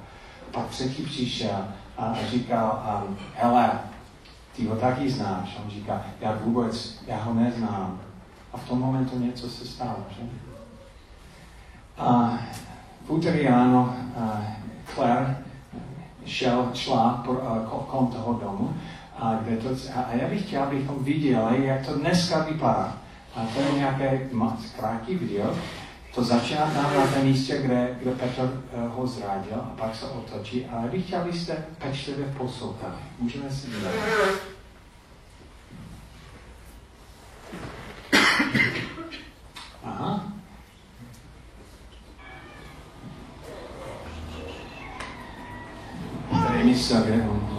Pak 0.52 0.68
třetí 0.68 1.04
přišel 1.04 1.68
a 1.98 2.16
říkal, 2.30 2.84
um, 3.08 3.18
hele, 3.36 3.72
ty 4.56 4.66
ho 4.66 4.76
taky 4.76 5.10
znáš. 5.10 5.58
On 5.66 5.72
říká, 5.72 6.02
já 6.22 6.38
vůbec, 6.44 7.00
já 7.08 7.18
ho 7.24 7.34
neznám. 7.34 8.00
A 8.54 8.58
v 8.58 8.70
tom 8.70 8.80
momentu 8.80 9.20
něco 9.20 9.50
se 9.50 9.66
stalo, 9.66 9.96
že? 10.10 10.53
A 11.98 12.40
v 13.06 13.12
úterý 13.12 13.48
ráno 13.48 13.96
Claire 14.94 15.44
šel, 16.26 16.72
šla 16.74 17.22
por, 17.26 17.36
uh, 17.36 17.84
kolem 17.88 18.08
toho 18.08 18.34
domu 18.34 18.76
a, 19.18 19.40
kde 19.42 19.58
to, 19.58 19.70
a 19.96 20.14
já 20.14 20.28
bych 20.28 20.48
chtěl, 20.48 20.64
abychom 20.64 21.04
viděli, 21.04 21.66
jak 21.66 21.86
to 21.86 21.94
dneska 21.94 22.40
vypadá. 22.40 22.98
A 23.36 23.46
to 23.54 23.62
je 23.62 23.72
nějaké 23.72 24.30
krátký 24.80 25.16
video. 25.16 25.56
To 26.16 26.24
začíná 26.24 26.66
tam 26.66 26.94
na 26.96 27.08
tom 27.08 27.24
místě, 27.24 27.62
kde, 27.62 27.98
kde 28.02 28.12
Petr 28.12 28.42
uh, 28.42 28.96
ho 28.96 29.08
zradil 29.08 29.56
a 29.56 29.72
pak 29.78 29.96
se 29.96 30.06
otočí. 30.06 30.66
Ale 30.66 30.88
bych 30.88 31.06
chtěl, 31.06 31.22
abyste 31.22 31.66
pečlivě 31.78 32.26
poslouchali. 32.38 32.94
Můžeme 33.20 33.52
si 33.52 33.68
dívat. 33.68 33.94
Aha. 39.84 40.33
Tady 46.64 46.72
je 46.72 46.78
místo, 46.78 46.96
kde 46.96 47.28
on 47.30 47.50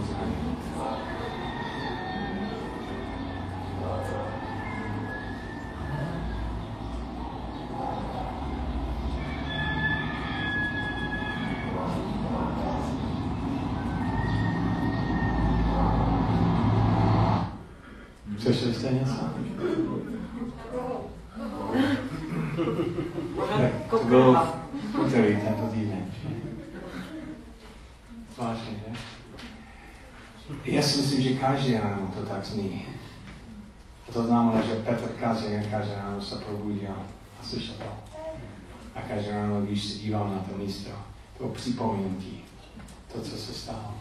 Slyšeli 18.38 18.74
jste 18.74 18.92
něco? 18.92 19.14
to 23.90 24.04
bylo 24.04 24.34
v 24.92 24.98
úterý 24.98 25.36
tento 25.36 25.66
týden. 25.72 26.04
Zvláštně, 28.34 28.72
že? 28.86 28.94
Já 30.64 30.82
každý 31.44 31.76
ráno 31.76 32.08
to 32.14 32.26
tak 32.26 32.44
zní. 32.44 32.86
A 34.08 34.12
to 34.12 34.26
znamená, 34.26 34.60
že 34.60 34.74
Petr 34.74 35.08
každý, 35.20 35.46
každý 35.70 35.92
ráno 35.94 36.22
se 36.22 36.36
probudil 36.36 36.90
a 37.40 37.44
slyšel 37.44 37.74
to. 37.74 38.18
A 38.94 39.00
každý 39.08 39.30
ráno, 39.30 39.60
když 39.60 39.84
se 39.84 39.98
díval 39.98 40.28
na 40.28 40.38
to 40.38 40.58
místo, 40.58 40.90
to 41.38 41.48
připomínky, 41.48 42.40
to, 43.12 43.20
co 43.20 43.36
se 43.36 43.52
stalo. 43.52 43.94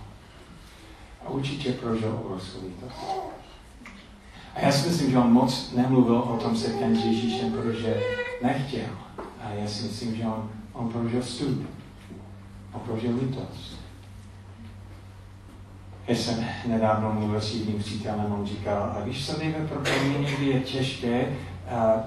A 1.26 1.30
určitě 1.30 1.74
prožil 1.74 2.20
obrovskou 2.24 2.60
lítost. 2.68 2.96
A 4.56 4.60
já 4.60 4.72
si 4.72 4.88
myslím, 4.88 5.12
že 5.12 5.18
on 5.18 5.34
moc 5.34 5.72
nemluvil 5.76 6.20
o 6.20 6.38
tom 6.38 6.58
setkání 6.58 7.02
s 7.02 7.06
Ježíšem, 7.06 7.52
protože 7.52 8.04
nechtěl. 8.44 8.90
A 9.40 9.50
já 9.50 9.68
si 9.68 9.84
myslím, 9.84 10.16
že 10.16 10.24
on, 10.24 10.50
on 10.74 10.90
prožil 10.90 11.24
stud. 11.24 11.58
On 12.74 12.80
prožil 12.80 13.16
lítost. 13.16 13.83
Já 16.08 16.16
jsem 16.16 16.46
nedávno 16.66 17.14
mluvil 17.14 17.42
s 17.42 17.54
jedním 17.54 17.80
přítelem, 17.80 18.34
on 18.40 18.46
říkal, 18.46 18.96
a 18.98 19.02
když 19.02 19.26
se 19.26 19.38
nejde 19.38 19.68
pro 19.68 19.80
mě 19.80 20.20
někdy 20.20 20.46
je 20.46 20.60
těžké 20.60 21.28
uh, 21.28 22.02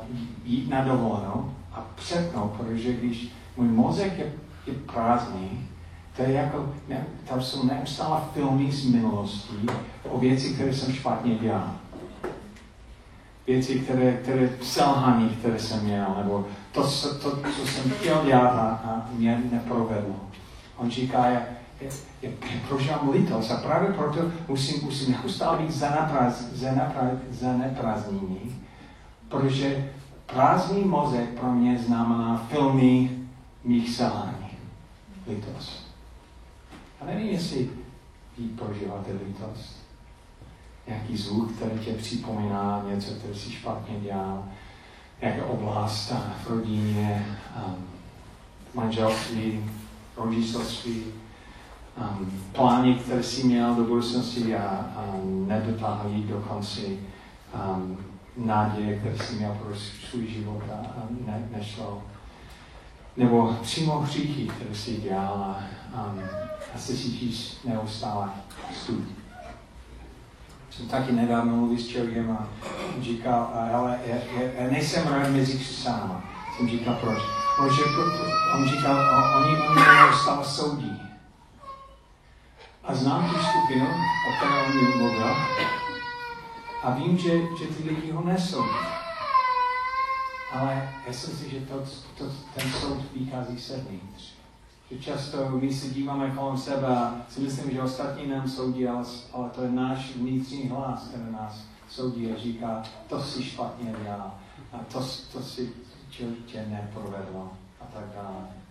jít 0.45 0.71
na 0.71 0.85
dovolenou 0.85 1.53
a 1.73 1.85
přepnout, 1.95 2.53
protože 2.53 2.93
když 2.93 3.29
můj 3.57 3.69
mozek 3.69 4.19
je, 4.19 4.33
je 4.67 4.73
prázdný, 4.93 5.69
to 6.17 6.23
je 6.23 6.33
jako, 6.33 6.75
ne, 6.89 7.07
tam 7.29 7.43
jsou 7.43 7.67
neustále 7.67 8.21
filmy 8.35 8.73
z 8.73 8.91
minulostí 8.91 9.67
o 10.11 10.19
věci, 10.19 10.55
které 10.55 10.75
jsem 10.75 10.93
špatně 10.93 11.35
dělal 11.35 11.71
věci, 13.47 13.81
které, 13.81 14.13
které 14.13 14.51
selhání, 14.63 15.29
které 15.29 15.59
jsem 15.59 15.85
měl, 15.85 16.15
nebo 16.19 16.47
to, 16.73 16.83
to, 17.23 17.31
co 17.31 17.67
jsem 17.67 17.91
chtěl 17.91 18.25
dělat 18.25 18.51
a, 18.51 18.69
a 18.69 19.09
mě 19.13 19.43
neprovedlo. 19.53 20.15
On 20.77 20.91
říká, 20.91 21.27
je, 21.81 21.89
je, 22.23 22.33
prožívám 22.69 23.11
lítost 23.11 23.51
a 23.51 23.57
právě 23.57 23.93
proto 23.93 24.21
musím, 24.49 24.85
musím 24.85 25.13
neustále 25.13 25.59
být 25.59 25.73
zaneprázdněný, 27.31 28.63
protože 29.29 29.93
prázdný 30.27 30.85
mozek 30.85 31.41
pro 31.41 31.53
mě 31.53 31.79
znamená 31.79 32.47
filmy 32.51 33.11
mých 33.65 33.91
selhání. 33.91 34.47
Lítost. 35.29 35.87
A 37.01 37.05
nevím, 37.05 37.29
jestli 37.29 37.71
vy 38.39 38.45
prožíváte 38.45 39.13
lítost 39.27 39.77
nějaký 40.87 41.17
zvuk, 41.17 41.53
který 41.53 41.79
tě 41.79 41.93
připomíná 41.93 42.85
něco, 42.91 43.15
které 43.15 43.35
si 43.35 43.53
špatně 43.53 44.01
dělal, 44.01 44.45
nějaká 45.21 45.47
oblast 45.47 46.13
v 46.45 46.51
rodině, 46.51 47.27
manželství, 48.75 49.71
rodičovství, 50.17 51.05
um, 51.97 52.43
plány, 52.53 52.95
které 52.95 53.23
jsi 53.23 53.45
měl 53.45 53.75
do 53.75 53.83
budoucnosti 53.83 54.57
a 54.57 54.87
um, 55.15 55.49
nedotáhli 55.49 56.23
do 56.23 56.41
konci, 56.41 56.99
um, 57.77 57.99
naděje, 58.37 58.99
které 58.99 59.19
jsi 59.19 59.35
měl 59.35 59.57
pro 59.63 59.77
svůj 60.11 60.27
život 60.27 60.63
a, 60.73 60.77
a 60.77 61.03
ne, 61.27 61.49
nešlo. 61.57 62.03
Nebo 63.17 63.57
přímo 63.63 63.99
hříchy, 63.99 64.47
které 64.47 64.75
jsi 64.75 64.97
dělal 64.97 65.35
a, 65.35 65.65
um, 66.07 66.23
a 66.75 66.79
se 66.79 66.97
cítíš 66.97 67.57
neustále 67.65 68.31
stud 68.73 69.05
jsem 70.77 70.89
taky 70.89 71.13
nedávno 71.13 71.57
mluvil 71.57 71.79
s 71.79 71.89
člověkem 71.89 72.31
a 72.31 72.49
říkal, 73.01 73.51
ale 73.75 73.99
já, 74.07 74.17
já, 74.41 74.71
nejsem 74.71 75.09
rád 75.09 75.29
mezi 75.29 75.59
křesánama. 75.59 76.25
Jsem 76.57 76.69
říkal, 76.69 76.99
proč? 77.01 77.19
Protože 77.57 77.83
on 78.55 78.69
říkal, 78.69 78.97
oni, 79.37 79.57
oni 79.69 79.81
neustále 80.01 80.45
soudí. 80.45 81.03
A 82.87 82.95
znám 82.95 83.31
tu 83.31 83.37
skupinu, 83.41 83.87
o 84.29 84.37
které 84.37 84.63
on 84.67 84.99
mluvil, 84.99 85.37
a 86.83 86.91
vím, 86.91 87.19
že, 87.19 87.31
že 87.59 87.67
ty 87.67 87.89
lidi 87.89 88.11
ho 88.13 88.25
nesoudí. 88.25 88.71
Ale 90.53 90.93
já 91.07 91.13
jsem 91.13 91.37
si, 91.37 91.51
že 91.51 91.61
to, 91.61 91.75
to, 92.19 92.25
ten 92.55 92.73
soud 92.73 93.03
vychází 93.15 93.61
se 93.61 93.77
vnitř. 93.77 94.33
Že 94.91 94.99
často 94.99 95.51
my 95.51 95.75
se 95.75 95.89
díváme 95.89 96.31
kolem 96.31 96.59
sebe 96.59 96.87
a 96.87 97.17
si 97.29 97.41
myslím, 97.41 97.71
že 97.71 97.83
ostatní 97.83 98.27
nám 98.27 98.49
soudí, 98.49 98.89
ale, 98.89 99.05
to 99.55 99.63
je 99.63 99.71
náš 99.71 100.17
vnitřní 100.17 100.69
hlas, 100.69 101.09
který 101.09 101.33
nás 101.33 101.65
soudí 101.89 102.33
a 102.33 102.39
říká, 102.39 102.83
to 103.09 103.23
si 103.23 103.45
špatně 103.45 103.95
dělá 104.03 104.35
a 104.73 104.79
to, 104.93 104.99
to 105.33 105.43
si 105.43 105.73
tě 106.47 106.67
neprovedlo 106.69 107.53
a 107.81 107.85
tak 107.85 108.05
dále. 108.15 108.66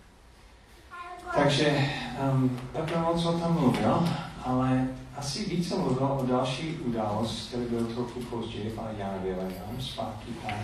Takže 1.33 1.89
um, 2.33 2.59
Petr 2.71 2.97
moc 2.97 3.25
o 3.25 3.39
tom 3.39 3.53
mluvil, 3.53 4.09
ale 4.43 4.87
asi 5.17 5.45
více 5.45 5.75
mluvil 5.75 6.07
o 6.07 6.25
další 6.25 6.77
událost, 6.77 7.47
který 7.47 7.65
byl 7.65 7.85
trochu 7.85 8.19
později, 8.19 8.79
já 8.97 9.13
Jan, 9.23 9.45
zpátky 9.79 10.31
tam, 10.47 10.59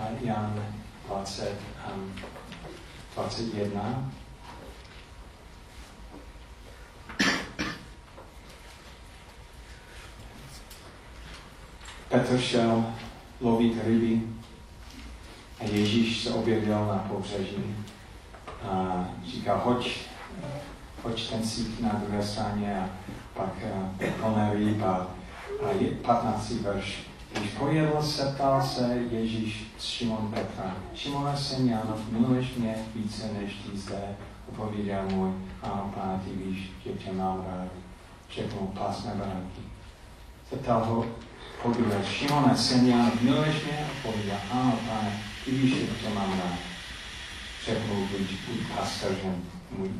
a 0.00 0.08
Jan 0.20 0.62
20, 1.08 1.56
um, 1.94 2.12
21. 3.14 4.10
Petr 12.08 12.38
šel 12.38 12.84
lovit 13.40 13.84
ryby 13.84 14.22
a 15.60 15.64
Ježíš 15.64 16.24
se 16.24 16.30
objevil 16.30 16.86
na 16.86 17.06
pobřeží 17.08 17.76
a 18.62 19.04
říkal, 19.32 19.60
hoď, 19.64 19.90
hoď 21.02 21.30
ten 21.30 21.42
síť 21.42 21.80
na 21.80 21.88
druhé 21.88 22.22
straně 22.22 22.80
a 22.80 22.88
pak 23.34 23.52
plné 24.20 24.50
ryb 24.54 24.82
a, 24.82 25.06
a 25.62 25.96
15. 26.02 26.50
verš. 26.50 27.10
Když 27.32 27.50
pojedl 27.50 28.02
se, 28.02 28.32
ptal 28.34 28.62
se 28.62 28.98
Ježíš 29.10 29.66
Šimon 29.78 30.32
Petra. 30.34 30.76
Šimona 30.94 31.36
se 31.36 31.62
Jánov, 31.62 32.10
miluješ 32.10 32.54
mě 32.54 32.74
více 32.94 33.30
než 33.40 33.52
ty 33.52 33.78
zde, 33.78 34.16
odpověděl 34.48 35.02
můj, 35.08 35.30
ano, 35.62 35.94
pane, 35.94 36.20
ty 36.24 36.30
víš, 36.30 36.72
že 36.84 36.92
tě 36.92 37.12
mám 37.12 37.36
rád. 37.36 37.68
Řekl 38.34 38.60
mu, 38.60 38.66
pásme 38.66 39.14
baránky. 39.14 39.60
Zeptal 40.50 40.84
ho 40.84 41.06
podruhé, 41.62 42.04
Šimone, 42.04 42.56
syn 42.56 42.86
Jánov, 42.86 43.22
miluješ 43.22 43.64
mě? 43.64 43.86
Odpověděl, 43.96 44.36
ano, 44.52 44.78
pane, 44.88 45.22
ty 45.44 45.50
víš, 45.50 45.74
že 45.74 45.86
tě 45.86 46.14
mám 46.14 46.30
rád. 46.30 46.69
Mu, 47.68 48.06
buď, 48.06 48.76
pastoržem, 48.76 49.44
můj, 49.70 49.90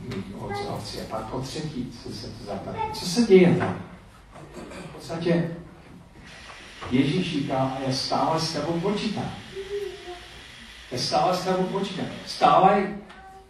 ovci. 0.68 1.00
A 1.00 1.04
pak 1.10 1.24
po 1.24 1.40
třetí, 1.40 1.92
co 2.02 2.12
se 2.12 2.26
to 2.26 2.44
zapadá. 2.44 2.78
Co 2.92 3.06
se 3.06 3.22
děje 3.22 3.56
tam? 3.56 3.82
V 4.54 4.94
podstatě 4.94 5.56
Ježíš 6.90 7.32
říká, 7.32 7.58
a 7.58 7.80
já 7.86 7.92
stále 7.92 8.40
s 8.40 8.52
tebou 8.52 8.80
počítám. 8.80 9.30
Já 10.92 10.98
stále 10.98 11.36
s 11.36 11.44
tebou 11.44 11.62
počítám. 11.62 12.06
Stále 12.26 12.98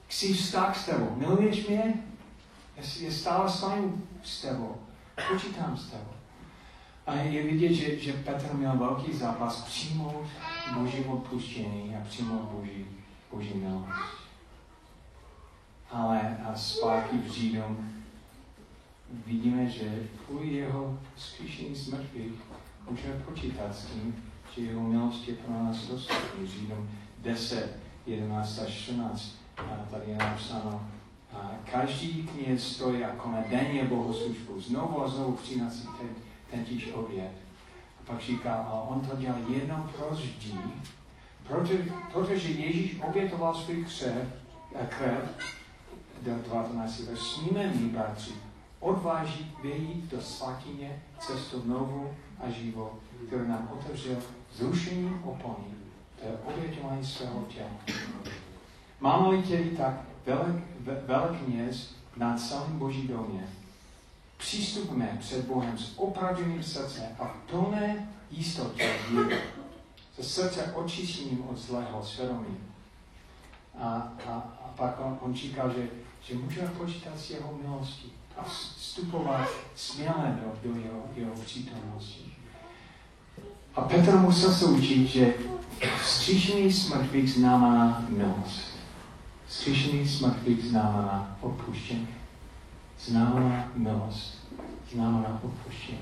chci 0.09 0.35
vztah 0.35 0.79
s 0.79 0.85
tebou. 0.85 1.15
Miluješ 1.17 1.67
mě? 1.67 1.95
Já 2.77 3.11
stále 3.11 3.51
stojím 3.51 4.09
s 4.23 4.43
tebou. 4.43 4.77
Počítám 5.33 5.77
s 5.77 5.91
tebou. 5.91 6.13
A 7.07 7.15
je 7.15 7.43
vidět, 7.43 7.73
že, 7.73 7.99
že 7.99 8.13
Petr 8.13 8.55
měl 8.55 8.77
velký 8.77 9.13
zápas 9.13 9.63
přijmout 9.63 10.27
Boží 10.75 11.05
odpuštění 11.05 11.97
a 11.97 12.09
přijmout 12.09 12.43
Boží, 12.43 12.87
Boží 13.33 13.55
milost. 13.55 13.91
Ale 15.91 16.39
a 16.51 16.57
zpátky 16.57 17.19
v 17.19 17.31
Řídom 17.31 17.91
vidíme, 19.27 19.71
že 19.71 20.09
kvůli 20.27 20.55
jeho 20.55 20.99
zkříšení 21.17 21.77
smrti 21.77 22.33
můžeme 22.91 23.15
počítat 23.15 23.75
s 23.75 23.87
tím, 23.87 24.25
že 24.55 24.63
jeho 24.63 24.83
milost 24.83 25.29
je 25.29 25.35
pro 25.35 25.53
nás 25.53 25.87
dostupný. 25.87 26.47
Řídom 26.47 26.89
10, 27.19 27.77
11 28.07 28.59
až 28.59 28.73
14. 28.73 29.35
A 29.57 29.87
tady 29.91 30.11
je 30.11 30.17
napsáno, 30.17 30.91
a 31.33 31.51
každý 31.73 32.23
kněz 32.23 32.73
stojí 32.75 33.05
a 33.05 33.17
koná 33.17 33.45
denně 33.51 33.85
bohoslužbu. 33.85 34.61
Znovu 34.61 35.05
a 35.05 35.09
znovu 35.09 35.33
přináší 35.33 35.89
ten, 35.99 36.09
ten 36.51 36.65
tíž 36.65 36.93
oběd. 36.93 37.33
A 38.01 38.03
pak 38.07 38.21
říká, 38.21 38.55
a 38.55 38.73
on 38.73 39.01
to 39.01 39.17
dělal 39.17 39.39
jenom 39.49 39.91
pro 39.97 40.11
vždy, 40.11 40.53
protože, 41.51 41.85
protože 42.13 42.49
Ježíš 42.49 43.01
obětoval 43.09 43.55
svůj 43.55 43.85
křev, 43.85 44.29
a 44.83 44.87
krev, 44.87 45.57
19. 46.23 47.01
smíme 47.15 47.73
my, 47.75 47.89
bratři, 47.89 48.33
odvážit 48.81 49.47
vyjít 49.63 50.11
do 50.11 50.21
svatyně 50.23 51.03
cestou 51.19 51.63
novou 51.65 52.15
a 52.41 52.51
živou, 52.51 52.91
kterou 53.27 53.49
nám 53.49 53.71
otevřel 53.73 54.17
zrušením 54.55 55.23
opony, 55.25 55.65
to 56.21 56.27
je 56.27 56.39
obětování 56.45 57.07
svého 57.07 57.45
těla. 57.49 57.71
Máme-li 59.01 59.43
tedy 59.43 59.71
tak 59.71 59.95
velk, 60.27 60.57
velkněz 61.07 61.95
nad 62.17 62.41
celým 62.41 62.79
Boží 62.79 63.09
domě, 63.09 63.49
přistupme 64.37 65.17
před 65.21 65.47
Bohem 65.47 65.79
s 65.79 65.99
opravdovým 65.99 66.63
srdcem 66.63 67.07
a 67.19 67.25
v 67.25 67.51
plné 67.51 68.09
jistotě 68.31 68.91
se 70.17 70.23
srdce 70.23 70.73
očištěním 70.75 71.49
od 71.49 71.59
zlého 71.59 72.05
svědomí. 72.05 72.57
A, 73.79 74.13
a, 74.27 74.33
a 74.65 74.73
pak 74.77 75.01
on, 75.01 75.19
on 75.21 75.35
říkal, 75.35 75.73
že, 75.77 75.89
že 76.23 76.35
můžeme 76.35 76.69
počítat 76.69 77.19
s 77.19 77.31
jeho 77.31 77.59
milostí 77.63 78.13
a 78.37 78.45
vstupovat 78.45 79.49
směle 79.75 80.41
do, 80.43 80.71
do 80.71 80.81
jeho, 80.81 81.03
jeho 81.17 81.35
přítomnosti. 81.35 82.33
A 83.75 83.81
Petr 83.81 84.17
musel 84.17 84.53
se 84.53 84.65
učit, 84.65 85.07
že 85.07 85.35
vzkříšený 86.03 86.73
smrtvých 86.73 87.33
znamená 87.33 88.05
milost. 88.09 88.61
Vzkříšený 89.47 90.09
smrtvých 90.09 90.65
znamená 90.65 91.37
odpuštění. 91.41 92.09
Znamená 93.01 93.71
milost. 93.75 94.39
Znamená 94.93 95.41
odpuštění. 95.43 95.99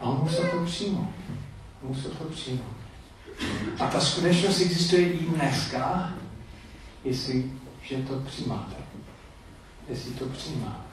on 0.00 0.20
musel 0.22 0.50
to 0.50 0.64
přijmout. 0.64 1.08
Musel 1.82 2.10
to 2.10 2.24
přijmout. 2.24 2.83
A 3.78 3.86
ta 3.86 4.00
skutečnost 4.00 4.60
existuje 4.60 5.12
i 5.12 5.18
dneska, 5.18 6.12
jestli, 7.04 7.52
že 7.82 7.96
to 7.96 8.20
přijímáte. 8.20 8.74
Jestli 9.88 10.10
to 10.10 10.26
přijímáte. 10.26 10.84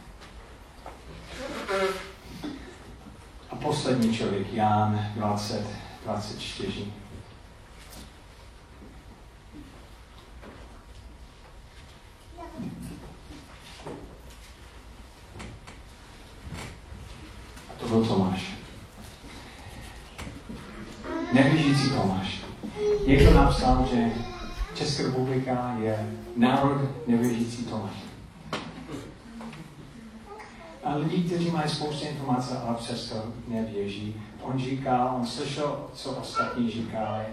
A 3.49 3.55
poslední 3.55 4.17
člověk, 4.17 4.53
Jan 4.53 5.11
20, 5.15 5.67
24. 6.03 6.85
A 17.69 17.73
to 17.79 17.87
byl 17.87 18.05
Tomáš. 18.05 18.60
Nevěřící 21.33 21.89
Tomáš. 21.89 22.41
Někdo 23.07 23.33
napsal, 23.33 23.87
že 23.91 24.11
Česká 24.75 25.03
republika 25.03 25.77
je 25.81 26.09
národ 26.35 27.07
nevěřící 27.07 27.65
Tomáš 27.65 28.11
a 30.83 30.95
lidi, 30.95 31.23
kteří 31.23 31.51
mají 31.51 31.69
spoustu 31.69 32.05
informací, 32.07 32.53
ale 32.53 32.75
přesto 32.75 33.15
nevěří. 33.47 34.15
On 34.41 34.59
říkal, 34.59 35.15
on 35.15 35.25
slyšel, 35.25 35.87
co 35.93 36.11
ostatní 36.11 36.71
říkali, 36.71 37.23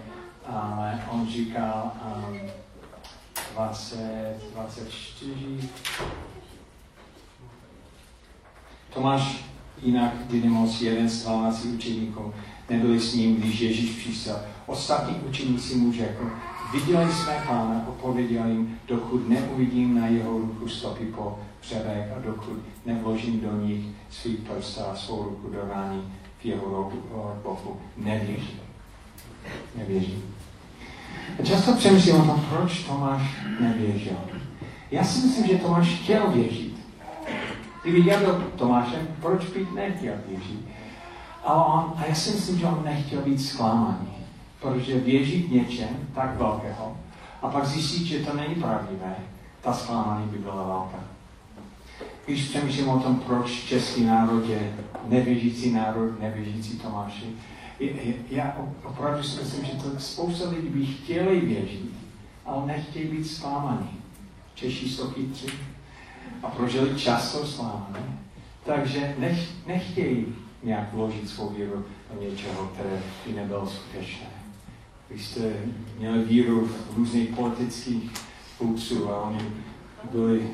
ale 0.45 1.03
on 1.11 1.27
říkal 1.27 1.91
um, 2.29 2.39
20, 3.53 4.35
24. 4.53 5.31
Tomáš 8.93 9.45
jinak 9.81 10.13
Dynamos, 10.27 10.81
jeden 10.81 11.09
z 11.09 11.23
12 11.23 11.65
učeníků, 11.65 12.33
nebyli 12.69 12.99
s 12.99 13.13
ním, 13.13 13.35
když 13.35 13.59
Ježíš 13.59 13.91
přišel. 13.91 14.35
Ostatní 14.65 15.15
učeníci 15.15 15.75
mu 15.75 15.93
řekl, 15.93 16.31
viděli 16.73 17.11
jsme 17.11 17.43
pána, 17.47 17.85
odpověděl 17.87 18.47
jim, 18.47 18.79
dokud 18.87 19.29
neuvidím 19.29 19.99
na 19.99 20.07
jeho 20.07 20.39
ruku 20.39 20.67
stopy 20.67 21.05
po 21.05 21.39
přebek 21.59 22.11
a 22.17 22.19
dokud 22.25 22.59
nevložím 22.85 23.39
do 23.39 23.65
nich 23.65 23.85
svý 24.09 24.37
prst 24.37 24.77
a 24.77 24.95
svou 24.95 25.23
ruku 25.23 25.49
do 25.49 25.59
rání 25.73 26.13
v 26.41 26.45
jeho 26.45 26.91
boku, 27.43 27.77
nevěřím. 27.97 28.59
Nevěřím. 29.75 30.23
A 31.39 31.43
často 31.43 31.73
přemýšlím 31.73 32.15
o 32.15 32.25
tom, 32.25 32.45
proč 32.49 32.83
Tomáš 32.83 33.21
nevěřil. 33.59 34.17
Já 34.91 35.03
si 35.03 35.27
myslím, 35.27 35.47
že 35.47 35.57
Tomáš 35.57 35.87
chtěl 35.87 36.31
věřit. 36.31 36.79
Kdyby 37.83 38.09
já 38.09 38.19
byl 38.19 38.51
Tomášem, 38.55 39.07
proč 39.21 39.45
bych 39.45 39.73
nechtěl 39.73 40.13
věřit? 40.27 40.59
A, 41.43 41.53
on, 41.53 41.93
a 41.97 42.05
já 42.05 42.15
si 42.15 42.31
myslím, 42.31 42.59
že 42.59 42.65
on 42.65 42.83
nechtěl 42.85 43.21
být 43.21 43.41
zklamaný, 43.41 44.09
protože 44.61 44.99
věřit 44.99 45.51
něčem 45.51 45.89
tak 46.15 46.37
velkého 46.37 46.97
a 47.41 47.47
pak 47.47 47.65
zjistit, 47.65 48.05
že 48.05 48.19
to 48.19 48.33
není 48.37 48.55
pravdivé, 48.55 49.15
ta 49.61 49.73
zklamání 49.73 50.27
by 50.27 50.37
byla 50.37 50.67
velká. 50.67 51.03
Když 52.25 52.47
přemýšlím 52.47 52.89
o 52.89 52.99
tom, 52.99 53.19
proč 53.19 53.51
český 53.51 54.05
národ 54.05 54.49
je 54.49 54.75
nevěřící 55.07 55.71
národ, 55.71 56.19
nevěřící 56.19 56.79
Tomáši, 56.79 57.35
já 58.29 58.57
opravdu 58.83 59.23
si 59.23 59.41
myslím, 59.41 59.65
že 59.65 59.71
to 59.71 59.99
spousta 59.99 60.49
lidí 60.49 60.67
by 60.67 60.85
chtěli 60.85 61.39
věřit, 61.39 61.93
ale 62.45 62.65
nechtějí 62.65 63.07
být 63.07 63.25
zklamaní. 63.25 63.89
Češi 64.55 64.89
jsou 64.89 65.09
chytří. 65.09 65.47
a 66.43 66.47
prožili 66.47 66.99
často 66.99 67.45
s 67.45 67.57
vámi, 67.57 67.99
takže 68.65 69.15
nech, 69.19 69.67
nechtějí 69.67 70.35
nějak 70.63 70.93
vložit 70.93 71.29
svou 71.29 71.49
víru 71.49 71.85
do 72.13 72.21
něčeho, 72.21 72.71
které 72.73 73.01
by 73.27 73.33
nebylo 73.33 73.67
skutečné. 73.67 74.27
Vy 75.09 75.19
jste 75.19 75.53
měli 75.97 76.23
víru 76.23 76.65
v 76.67 76.97
různých 76.97 77.29
politických 77.29 78.11
vůdců 78.59 79.09
a 79.11 79.21
oni 79.21 79.39
byli 80.11 80.49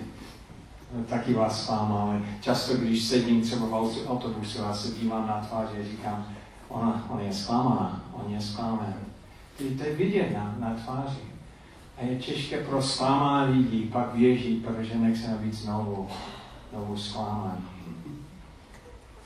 no, 0.98 1.04
taky 1.04 1.34
vás 1.34 1.70
váma, 1.70 2.02
ale 2.02 2.22
často, 2.42 2.78
když 2.78 3.04
sedím 3.04 3.42
třeba 3.42 3.66
v 3.66 4.08
autobusu 4.08 4.64
a 4.64 4.74
se 4.74 5.00
dívám 5.00 5.28
na 5.28 5.46
tvář 5.50 5.70
a 5.82 5.84
říkám, 5.92 6.28
ona, 6.68 7.06
on 7.10 7.20
je 7.20 7.34
zklamaná, 7.34 8.04
on 8.14 8.34
je 8.34 8.42
zklamaný. 8.42 8.94
To 9.58 9.84
je 9.84 9.96
vidět 9.96 10.34
na, 10.34 10.56
na 10.60 10.74
tváři. 10.74 11.20
A 11.98 12.02
je 12.06 12.16
těžké 12.16 12.58
pro 12.58 12.82
zklamané 12.82 13.52
lidi 13.52 13.90
pak 13.92 14.16
věřit, 14.16 14.66
protože 14.66 14.96
nechce 14.96 15.38
být 15.42 15.54
znovu, 15.54 16.08
znovu 16.72 16.98
zklamaný. 16.98 17.75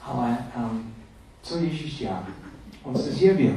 Ale 0.09 0.37
um, 0.57 0.93
co 1.41 1.57
Ježíš 1.57 1.99
dělá? 1.99 2.23
On 2.83 2.95
se 2.95 3.11
zjevil. 3.11 3.55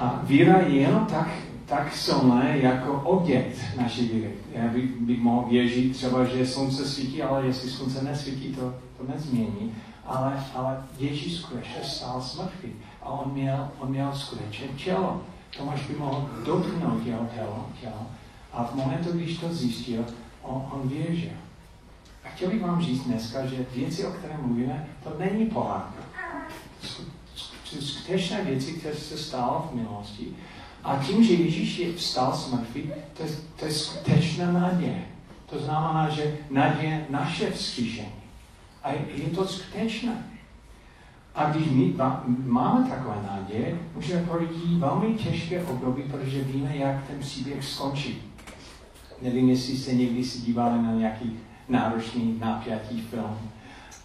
A 0.00 0.20
víra 0.22 0.58
je 0.58 0.80
jenom 0.80 1.06
tak, 1.06 1.28
tak 1.66 1.94
silné 1.94 2.58
jako 2.58 2.92
objekt 2.92 3.58
naší 3.76 4.08
víry. 4.08 4.30
Já 4.52 4.68
bych, 4.68 5.00
bych 5.00 5.20
mohl 5.20 5.48
věřit 5.48 5.92
třeba, 5.92 6.24
že 6.24 6.46
slunce 6.46 6.88
svítí, 6.88 7.22
ale 7.22 7.46
jestli 7.46 7.70
slunce 7.70 8.04
nesvítí, 8.04 8.54
to, 8.54 8.74
to 8.98 9.12
nezmění. 9.12 9.74
Ale, 10.06 10.44
ale 10.54 10.82
Ježíš 10.98 11.36
skutečně 11.36 11.84
stál 11.84 12.22
smrtví 12.22 12.72
a 13.02 13.08
on 13.08 13.32
měl, 13.32 13.68
on 13.78 13.90
měl 13.90 14.12
skutečně 14.14 14.66
tělo. 14.68 15.22
Tomáš 15.56 15.86
by 15.86 15.94
mohl 15.94 16.30
dotknout 16.46 17.06
jeho 17.06 17.26
tělo, 17.34 17.68
tělo. 17.80 18.06
A 18.52 18.64
v 18.64 18.74
momentu, 18.74 19.12
když 19.12 19.38
to 19.38 19.54
zjistil, 19.54 20.04
on, 20.42 20.66
on 20.72 20.88
věřil. 20.88 21.43
A 22.24 22.28
chtěl 22.28 22.50
bych 22.50 22.62
vám 22.62 22.82
říct 22.82 23.04
dneska, 23.04 23.46
že 23.46 23.66
věci, 23.74 24.06
o 24.06 24.10
které 24.10 24.36
mluvíme, 24.42 24.86
to 25.02 25.16
není 25.18 25.46
pohádka. 25.46 26.02
Skutečné 27.80 28.44
věci, 28.44 28.72
které 28.72 28.94
se 28.94 29.18
stalo 29.18 29.68
v 29.72 29.74
minulosti. 29.76 30.26
A 30.84 30.96
tím, 30.96 31.24
že 31.24 31.34
Ježíš 31.34 31.78
je 31.78 31.92
vstal 31.92 32.36
z 32.36 32.52
mrtvých, 32.52 32.90
to, 33.16 33.22
je, 33.22 33.28
to 33.56 33.64
je 33.64 33.72
skutečná 33.72 34.52
naděje. 34.52 35.04
To 35.50 35.58
znamená, 35.58 36.08
že 36.08 36.36
naděje 36.50 37.06
naše 37.10 37.50
vzkříšení. 37.50 38.12
A 38.82 38.92
je 38.92 39.30
to 39.34 39.46
skutečné. 39.46 40.24
A 41.34 41.50
když 41.50 41.66
my 41.66 41.94
máme 42.44 42.90
takové 42.90 43.16
naděje, 43.30 43.78
můžeme 43.94 44.22
projít 44.22 44.78
velmi 44.78 45.14
těžké 45.14 45.64
období, 45.64 46.02
protože 46.02 46.42
víme, 46.42 46.76
jak 46.76 47.06
ten 47.06 47.18
příběh 47.18 47.64
skončí. 47.64 48.22
Nevím, 49.22 49.50
jestli 49.50 49.76
jste 49.76 49.94
někdy 49.94 50.24
si 50.24 50.38
dívali 50.38 50.82
na 50.82 50.92
nějaký 50.92 51.36
náročný, 51.68 52.38
napjatý 52.40 53.00
film, 53.00 53.38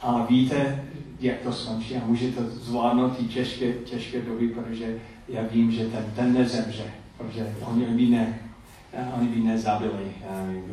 ale 0.02 0.26
víte, 0.30 0.84
jak 1.20 1.38
to 1.38 1.54
skončí 1.54 1.96
a 1.96 2.06
můžete 2.06 2.44
zvládnout 2.44 3.18
ty 3.18 3.24
těžké, 3.24 3.74
těžké 3.74 4.22
doby, 4.22 4.48
protože 4.48 4.96
já 5.28 5.42
vím, 5.52 5.72
že 5.72 5.86
ten, 5.86 6.06
ten 6.16 6.34
nezemře, 6.34 6.84
protože 7.18 7.56
oni 7.62 7.86
by, 7.86 8.06
ne, 8.06 8.40
oni 9.18 9.28
by 9.28 9.40
nezabili 9.40 10.14
nevím, 10.48 10.64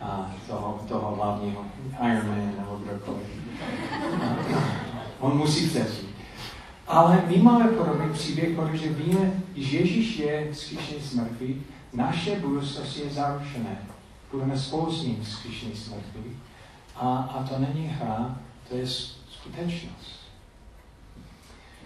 a 0.00 0.34
toho, 0.48 0.80
toho 0.88 1.14
hlavního 1.14 1.64
Ironman 2.06 2.52
nebo 2.58 2.80
kdokoliv. 2.84 3.26
On 5.20 5.36
musí 5.38 5.68
přežít. 5.68 6.14
Ale 6.86 7.22
my 7.26 7.36
máme 7.36 7.68
podobný 7.68 8.12
příběh, 8.12 8.56
protože 8.56 8.88
víme, 8.88 9.32
že 9.56 9.78
Ježíš 9.78 10.18
je 10.18 10.48
vzkříšený 10.52 11.00
z 11.00 11.14
mrtvých, 11.14 11.56
naše 11.92 12.36
budoucnost 12.36 12.96
je 12.96 13.10
zaručené. 13.10 13.78
Budeme 14.34 14.58
spolu 14.58 14.92
s 14.92 15.02
ním 15.02 15.24
vzkříšený 15.24 15.76
z. 15.76 15.92
A, 16.96 17.16
a 17.16 17.42
to 17.42 17.58
není 17.58 17.86
hra, 17.86 18.38
to 18.68 18.76
je 18.76 18.86
skutečnost. 19.30 20.20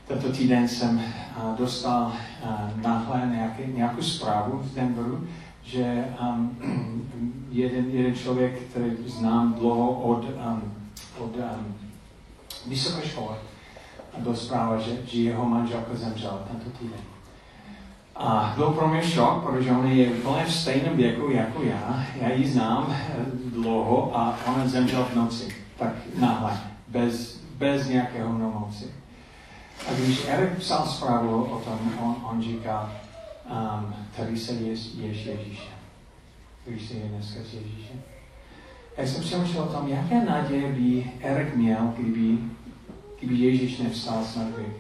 Tento 0.06 0.32
týden 0.32 0.68
jsem 0.68 0.96
uh, 0.96 1.56
dostal 1.58 2.12
uh, 2.42 2.82
náhle 2.82 3.26
nějaký, 3.26 3.62
nějakou 3.72 4.02
zprávu 4.02 4.62
z 4.64 4.74
Denveru, 4.74 5.28
že 5.62 6.14
um, 6.20 7.44
jeden, 7.50 7.90
jeden 7.90 8.14
člověk, 8.14 8.62
který 8.62 8.90
znám 9.06 9.54
dlouho 9.54 9.92
od, 9.92 10.24
um, 10.24 10.74
od 11.18 11.36
um, 11.36 11.74
vysoké 12.66 13.08
školy, 13.08 13.36
byl 14.18 14.36
zpráva, 14.36 14.78
že, 14.78 15.06
že 15.06 15.20
jeho 15.20 15.44
manželka 15.44 15.94
zemřela 15.94 16.44
tento 16.50 16.78
týden. 16.78 17.00
A 18.18 18.52
byl 18.56 18.70
pro 18.70 18.88
mě 18.88 19.02
šok, 19.02 19.42
protože 19.42 19.70
on 19.70 19.86
je 19.86 20.10
úplně 20.10 20.44
v 20.44 20.54
stejném 20.54 20.96
věku 20.96 21.30
jako 21.30 21.62
já. 21.62 22.04
Já 22.20 22.32
ji 22.32 22.48
znám 22.48 22.86
eh, 22.90 23.14
dlouho 23.52 24.16
a 24.16 24.38
ona 24.46 24.68
zemřela 24.68 25.04
v 25.04 25.14
noci. 25.14 25.54
Tak 25.78 25.92
náhle, 26.18 26.60
bez, 26.88 27.40
bez 27.58 27.88
nějakého 27.88 28.38
nomoci. 28.38 28.84
A 29.88 29.92
když 29.92 30.28
Erik 30.28 30.58
psal 30.58 30.86
zprávu 30.86 31.44
o 31.44 31.58
tom, 31.58 31.78
on, 32.00 32.16
on 32.30 32.42
říká, 32.42 32.92
um, 33.50 33.94
tady 34.16 34.38
se 34.38 34.52
je, 34.52 34.70
ješ 34.70 35.24
Ježíše. 35.24 35.70
Když 36.66 36.88
se 36.88 36.94
je 36.94 37.08
dneska 37.08 37.40
s 37.50 37.54
Ježíšem. 37.54 38.02
Já 38.96 39.06
jsem 39.06 39.22
přemýšlel 39.22 39.64
o 39.64 39.66
tom, 39.66 39.88
jaké 39.88 40.24
naděje 40.24 40.72
by 40.72 41.12
Erik 41.20 41.56
měl, 41.56 41.94
kdyby, 41.98 42.38
kdyby 43.18 43.34
Ježíš 43.34 43.78
nevstal 43.78 44.24
s 44.24 44.36
mrtvých. 44.36 44.76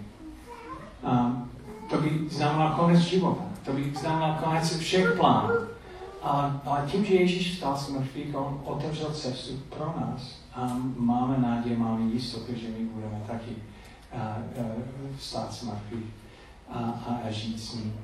Um, 1.02 1.50
to 1.90 1.98
by 1.98 2.10
znamenalo 2.30 2.76
konec 2.76 3.00
života. 3.00 3.42
To 3.64 3.72
by 3.72 3.92
znamenalo 4.00 4.38
konec 4.44 4.76
všech 4.76 5.16
plánů. 5.16 5.54
Ale, 6.22 6.60
ale 6.64 6.88
tím, 6.90 7.04
že 7.04 7.14
Ježíš 7.14 7.54
vstal 7.54 7.76
z 7.76 7.88
mrtvých, 7.88 8.36
on 8.36 8.60
otevřel 8.64 9.10
cestu 9.10 9.56
pro 9.68 9.94
nás 10.00 10.40
a 10.54 10.76
máme 10.96 11.38
naději, 11.38 11.76
máme 11.76 12.10
jistotu, 12.12 12.52
že 12.56 12.68
my 12.68 12.84
budeme 12.84 13.22
taky 13.26 13.50
uh, 14.14 14.64
uh, 14.64 15.16
vstát 15.18 15.54
z 15.54 15.62
mrtvých 15.62 16.04
a, 16.68 16.78
a, 16.78 17.28
a 17.28 17.30
žít 17.30 17.60
s 17.60 17.74
ním. 17.74 17.94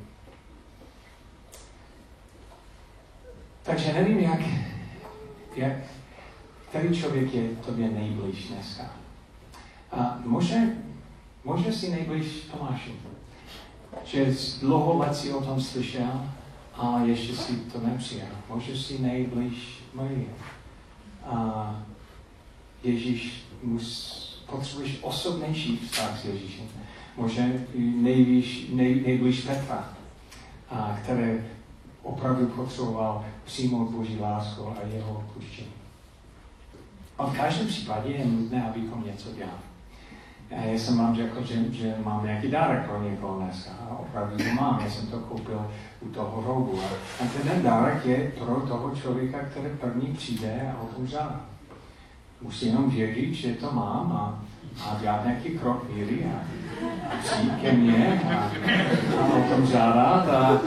Takže 3.62 3.92
nevím, 3.92 4.18
jak, 4.18 4.40
jak 5.57 5.73
který 6.75 6.94
člověk 6.94 7.35
je 7.35 7.49
tobě 7.49 7.88
nejblíž 7.88 8.49
dneska. 8.49 8.83
A 9.92 10.18
možná, 10.25 10.59
možná 11.44 11.73
si 11.73 11.90
nejblíž 11.90 12.27
Tomáši. 12.53 12.92
Že 14.04 14.35
dlouho 14.61 14.98
let 14.98 15.16
si 15.16 15.33
o 15.33 15.44
tom 15.44 15.61
slyšel 15.61 16.30
a 16.76 17.00
ještě 17.00 17.37
si 17.37 17.57
to 17.57 17.80
nepřijal. 17.80 18.28
Možná 18.48 18.76
si 18.76 18.98
nejblíž 18.98 19.83
Marie. 19.94 20.26
A 21.26 21.83
Ježíš 22.83 23.44
mus, 23.62 24.44
potřebuješ 24.50 24.98
osobnější 25.02 25.76
vztah 25.76 26.20
s 26.20 26.24
Ježíšem. 26.24 26.66
Možná 27.16 27.44
nejblíž, 27.74 28.66
nej, 28.72 29.02
nejblíž 29.07 29.40
Petra, 29.40 29.88
a 30.70 30.98
které 31.02 31.44
opravdu 32.02 32.46
potřeboval 32.46 33.24
přijmout 33.44 33.90
Boží 33.90 34.18
lásku 34.18 34.68
a 34.68 34.87
jeho 34.94 35.18
odpuštění. 35.18 35.72
A 37.18 37.26
v 37.26 37.37
každém 37.37 37.66
případě 37.66 38.11
je 38.11 38.24
nutné, 38.26 38.64
abychom 38.64 39.04
něco 39.04 39.33
dělali. 39.33 39.74
Já 40.62 40.79
jsem 40.79 40.99
vám 40.99 41.17
řekl, 41.17 41.45
že, 41.45 41.55
že 41.71 41.95
mám 42.05 42.25
nějaký 42.25 42.51
dárek 42.51 42.87
pro 42.87 43.03
někoho 43.03 43.40
dneska. 43.40 43.71
A 43.90 43.99
opravdu 43.99 44.37
to 44.37 44.62
mám. 44.62 44.81
Já 44.85 44.90
jsem 44.90 45.07
to 45.07 45.19
koupil 45.19 45.67
u 46.01 46.09
toho 46.09 46.45
rogu. 46.47 46.81
A 47.21 47.25
ten 47.43 47.62
dárek 47.62 48.07
je 48.07 48.33
pro 48.38 48.61
toho 48.61 48.97
člověka, 48.97 49.38
který 49.51 49.69
první 49.81 50.14
přijde 50.14 50.73
a 50.77 50.83
o 50.83 50.87
tom 50.87 51.07
žádá. 51.07 51.40
Musí 52.40 52.67
jenom 52.67 52.90
věřit, 52.90 53.35
že 53.35 53.55
to 53.55 53.73
mám 53.73 54.12
a, 54.12 54.43
a 54.85 55.01
dělat 55.01 55.25
nějaký 55.25 55.59
krok 55.59 55.90
víry 55.95 56.25
a, 56.25 56.38
a 57.12 57.17
přijít 57.23 57.53
ke 57.61 57.73
mně 57.73 58.23
a, 58.35 58.51
a 59.21 59.27
o 59.27 59.55
tom 59.55 59.67
žádat. 59.67 60.29
A, 60.29 60.61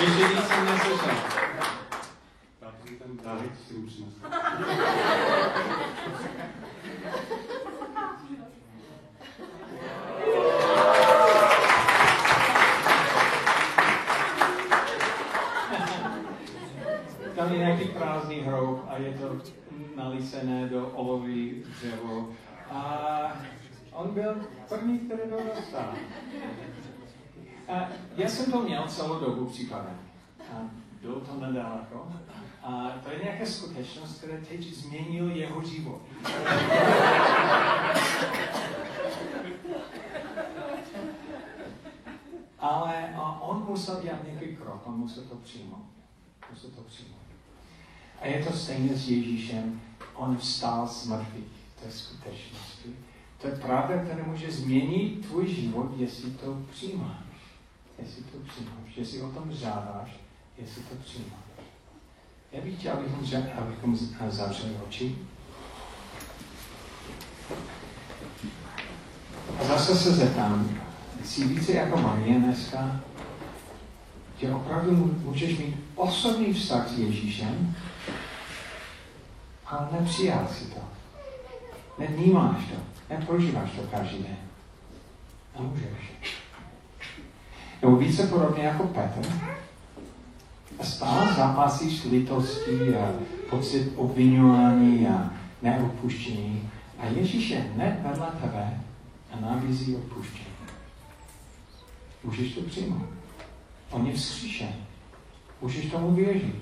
Ještě 0.00 0.22
nic 0.22 0.48
jsem 0.48 0.66
neslyšel. 0.66 1.47
Dárek 3.48 3.58
stručnost. 3.64 4.18
Tam 17.36 17.52
je 17.52 17.58
nějaký 17.58 17.84
prázdný 17.88 18.40
hrob 18.40 18.84
a 18.88 18.96
je 18.96 19.12
to 19.12 19.38
nalisené 19.96 20.68
do 20.68 20.88
olový 20.88 21.64
dřevo. 21.78 22.30
A 22.70 23.42
on 23.92 24.14
byl 24.14 24.36
první, 24.68 24.98
který 24.98 25.22
to 25.30 25.36
dostal. 25.56 25.94
A 27.68 27.88
já 28.16 28.28
jsem 28.28 28.52
to 28.52 28.62
měl 28.62 28.88
celou 28.88 29.20
dobu 29.20 29.46
připravené. 29.46 29.98
A 30.52 30.56
bylo 31.02 31.20
to 31.20 31.40
nedaleko. 31.40 32.12
A 32.62 32.90
to 33.04 33.10
je 33.10 33.18
nějaká 33.22 33.46
skutečnost, 33.46 34.18
která 34.18 34.34
teď 34.48 34.74
změnil 34.74 35.30
jeho 35.30 35.62
život. 35.62 36.02
Ale 42.58 42.98
musel 43.68 44.02
dělat 44.02 44.24
nějaký 44.24 44.56
krok, 44.56 44.86
on 44.86 44.94
musel 44.94 45.22
to 45.22 45.36
přijmout. 45.36 45.86
Musel 46.50 46.70
to 46.70 46.82
přijmout. 46.82 47.18
A 48.20 48.26
je 48.26 48.44
to 48.44 48.52
stejné 48.52 48.96
s 48.96 49.08
Ježíšem. 49.08 49.80
On 50.14 50.36
vstal 50.36 50.88
z 50.88 51.06
mrtvých. 51.06 51.58
To 51.80 51.86
je 51.86 51.92
skutečnosti. 51.92 52.96
To 53.40 53.46
je 53.46 53.56
pravda, 53.56 54.04
která 54.04 54.24
může 54.26 54.52
změnit 54.52 55.26
tvůj 55.26 55.54
život, 55.54 55.90
jestli 55.96 56.30
to 56.30 56.62
přijímáš. 56.70 57.24
Jestli 57.98 58.22
to 58.22 58.38
přijímáš. 58.38 58.96
Jestli 58.96 59.22
o 59.22 59.30
tom 59.30 59.52
žádáš, 59.52 60.20
jestli 60.58 60.82
to 60.82 60.94
přijímáš. 60.94 61.47
Já 62.52 62.60
bych 62.60 62.78
chtěl, 62.78 62.92
abychom, 62.92 63.42
abychom 63.58 63.98
zavřeli 64.28 64.74
oči. 64.88 65.18
A 69.60 69.64
zase 69.64 69.96
se 69.96 70.12
zeptám, 70.12 70.80
jsi 71.24 71.44
více 71.44 71.72
jako 71.72 71.96
Marie 71.96 72.38
dneska, 72.38 73.00
že 74.40 74.54
opravdu 74.54 75.18
můžeš 75.24 75.58
mít 75.58 75.76
osobní 75.94 76.52
vztah 76.52 76.88
s 76.88 76.98
Ježíšem, 76.98 77.74
ale 79.66 79.88
nepřijal 79.92 80.48
si 80.48 80.64
to. 80.64 80.80
Nevnímáš 81.98 82.64
to. 82.64 82.76
Neprožíváš 83.14 83.70
to 83.70 83.82
každý 83.82 84.18
den. 84.18 84.36
A 85.54 85.62
můžeš. 85.62 86.38
Nebo 87.82 87.96
více 87.96 88.26
podobně 88.26 88.64
jako 88.64 88.86
Petr. 88.86 89.32
Zápasíš 91.48 92.00
s 92.00 92.04
litostí 92.04 92.94
a 92.94 93.12
pocit 93.50 93.92
obvinování 93.96 95.06
a 95.08 95.30
neodpuštění. 95.62 96.70
A 96.98 97.06
Ježíš 97.06 97.50
je 97.50 97.58
hned 97.58 98.00
vedle 98.02 98.26
tebe 98.40 98.80
a 99.32 99.40
nabízí 99.40 99.96
odpuštění. 99.96 100.46
Můžeš 102.24 102.54
to 102.54 102.60
přijmout. 102.60 103.08
On 103.90 104.06
je 104.06 104.12
vzkříšen. 104.12 104.72
Můžeš 105.62 105.90
tomu 105.90 106.14
věřit. 106.14 106.54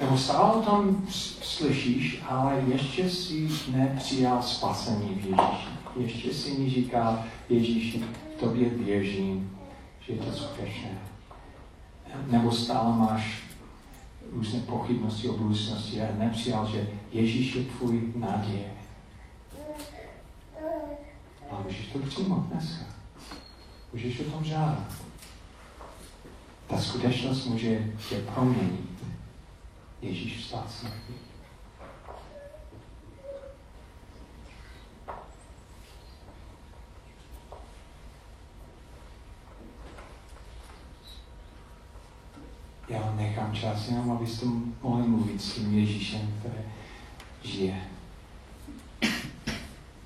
Nebo 0.00 0.18
stále 0.18 0.54
o 0.54 0.62
tom 0.62 1.06
slyšíš, 1.42 2.22
ale 2.28 2.64
ještě 2.66 3.10
si 3.10 3.48
nepřijal 3.68 4.42
spasení 4.42 5.08
v 5.08 5.24
Ježíši. 5.24 5.68
Ještě 5.96 6.34
si 6.34 6.50
mi 6.50 6.70
říkal, 6.70 7.24
Ježíši, 7.48 8.04
tobě 8.40 8.68
věřím, 8.68 9.58
že 10.00 10.12
je 10.12 10.18
to 10.18 10.32
skutečné. 10.32 11.13
Nebo 12.26 12.52
stále 12.52 12.96
máš 12.96 13.42
různé 14.32 14.60
pochybnosti 14.60 15.28
o 15.28 15.36
budoucnosti 15.36 16.02
a 16.02 16.18
nepřijal, 16.18 16.66
že 16.66 16.88
Ježíš 17.12 17.54
je 17.54 17.64
tvůj 17.64 18.12
naděje. 18.16 18.72
A 21.50 21.60
můžeš 21.64 21.86
to 21.86 21.98
přijmout 21.98 22.46
dneska. 22.46 22.84
Můžeš 23.92 24.20
o 24.20 24.24
tom 24.24 24.44
žádat. 24.44 24.92
Ta 26.66 26.78
skutečnost 26.78 27.46
může 27.46 27.92
tě 28.08 28.16
proměnit. 28.34 28.90
Ježíš 30.02 30.38
vstát 30.38 30.70
s 30.70 30.84
Já 42.88 43.14
nechám 43.16 43.54
čas 43.54 43.88
jenom, 43.88 44.10
abyste 44.10 44.46
mohli 44.82 45.08
mluvit 45.08 45.42
s 45.42 45.54
tím 45.54 45.78
Ježíšem, 45.78 46.34
který 46.40 46.62
žije. 47.42 47.80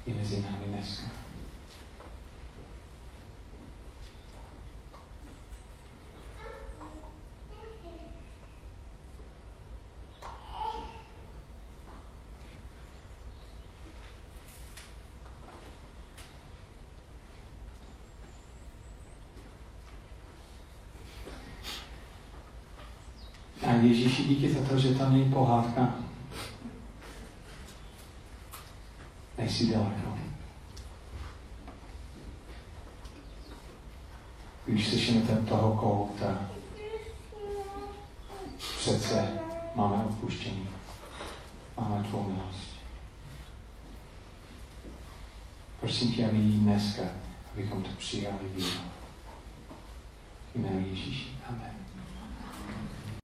I 0.06 0.14
mezi 0.14 0.42
námi 0.42 0.64
dneska. 0.66 1.18
Ježíši, 23.82 24.17
díky 24.28 24.52
za 24.54 24.68
to, 24.68 24.78
že 24.78 24.94
to 24.94 25.10
není 25.10 25.32
pohádka. 25.32 25.94
Nejsi 29.38 29.66
daleko. 29.66 30.18
Když 34.66 34.88
slyšíme 34.88 35.20
ten 35.20 35.46
toho 35.46 35.76
kouta, 35.76 36.48
přece 38.58 39.40
máme 39.74 40.04
odpuštění. 40.04 40.68
Máme 41.76 42.04
tvou 42.04 42.22
milost. 42.22 42.68
Prosím 45.80 46.12
tě, 46.12 46.26
aby 46.26 46.38
dneska, 46.38 47.02
abychom 47.52 47.82
to 47.82 47.88
přijali 47.98 48.48
víru. 48.56 48.80
Jméno 50.54 50.86
Ježíši. 50.88 51.28
Amen. 51.48 51.77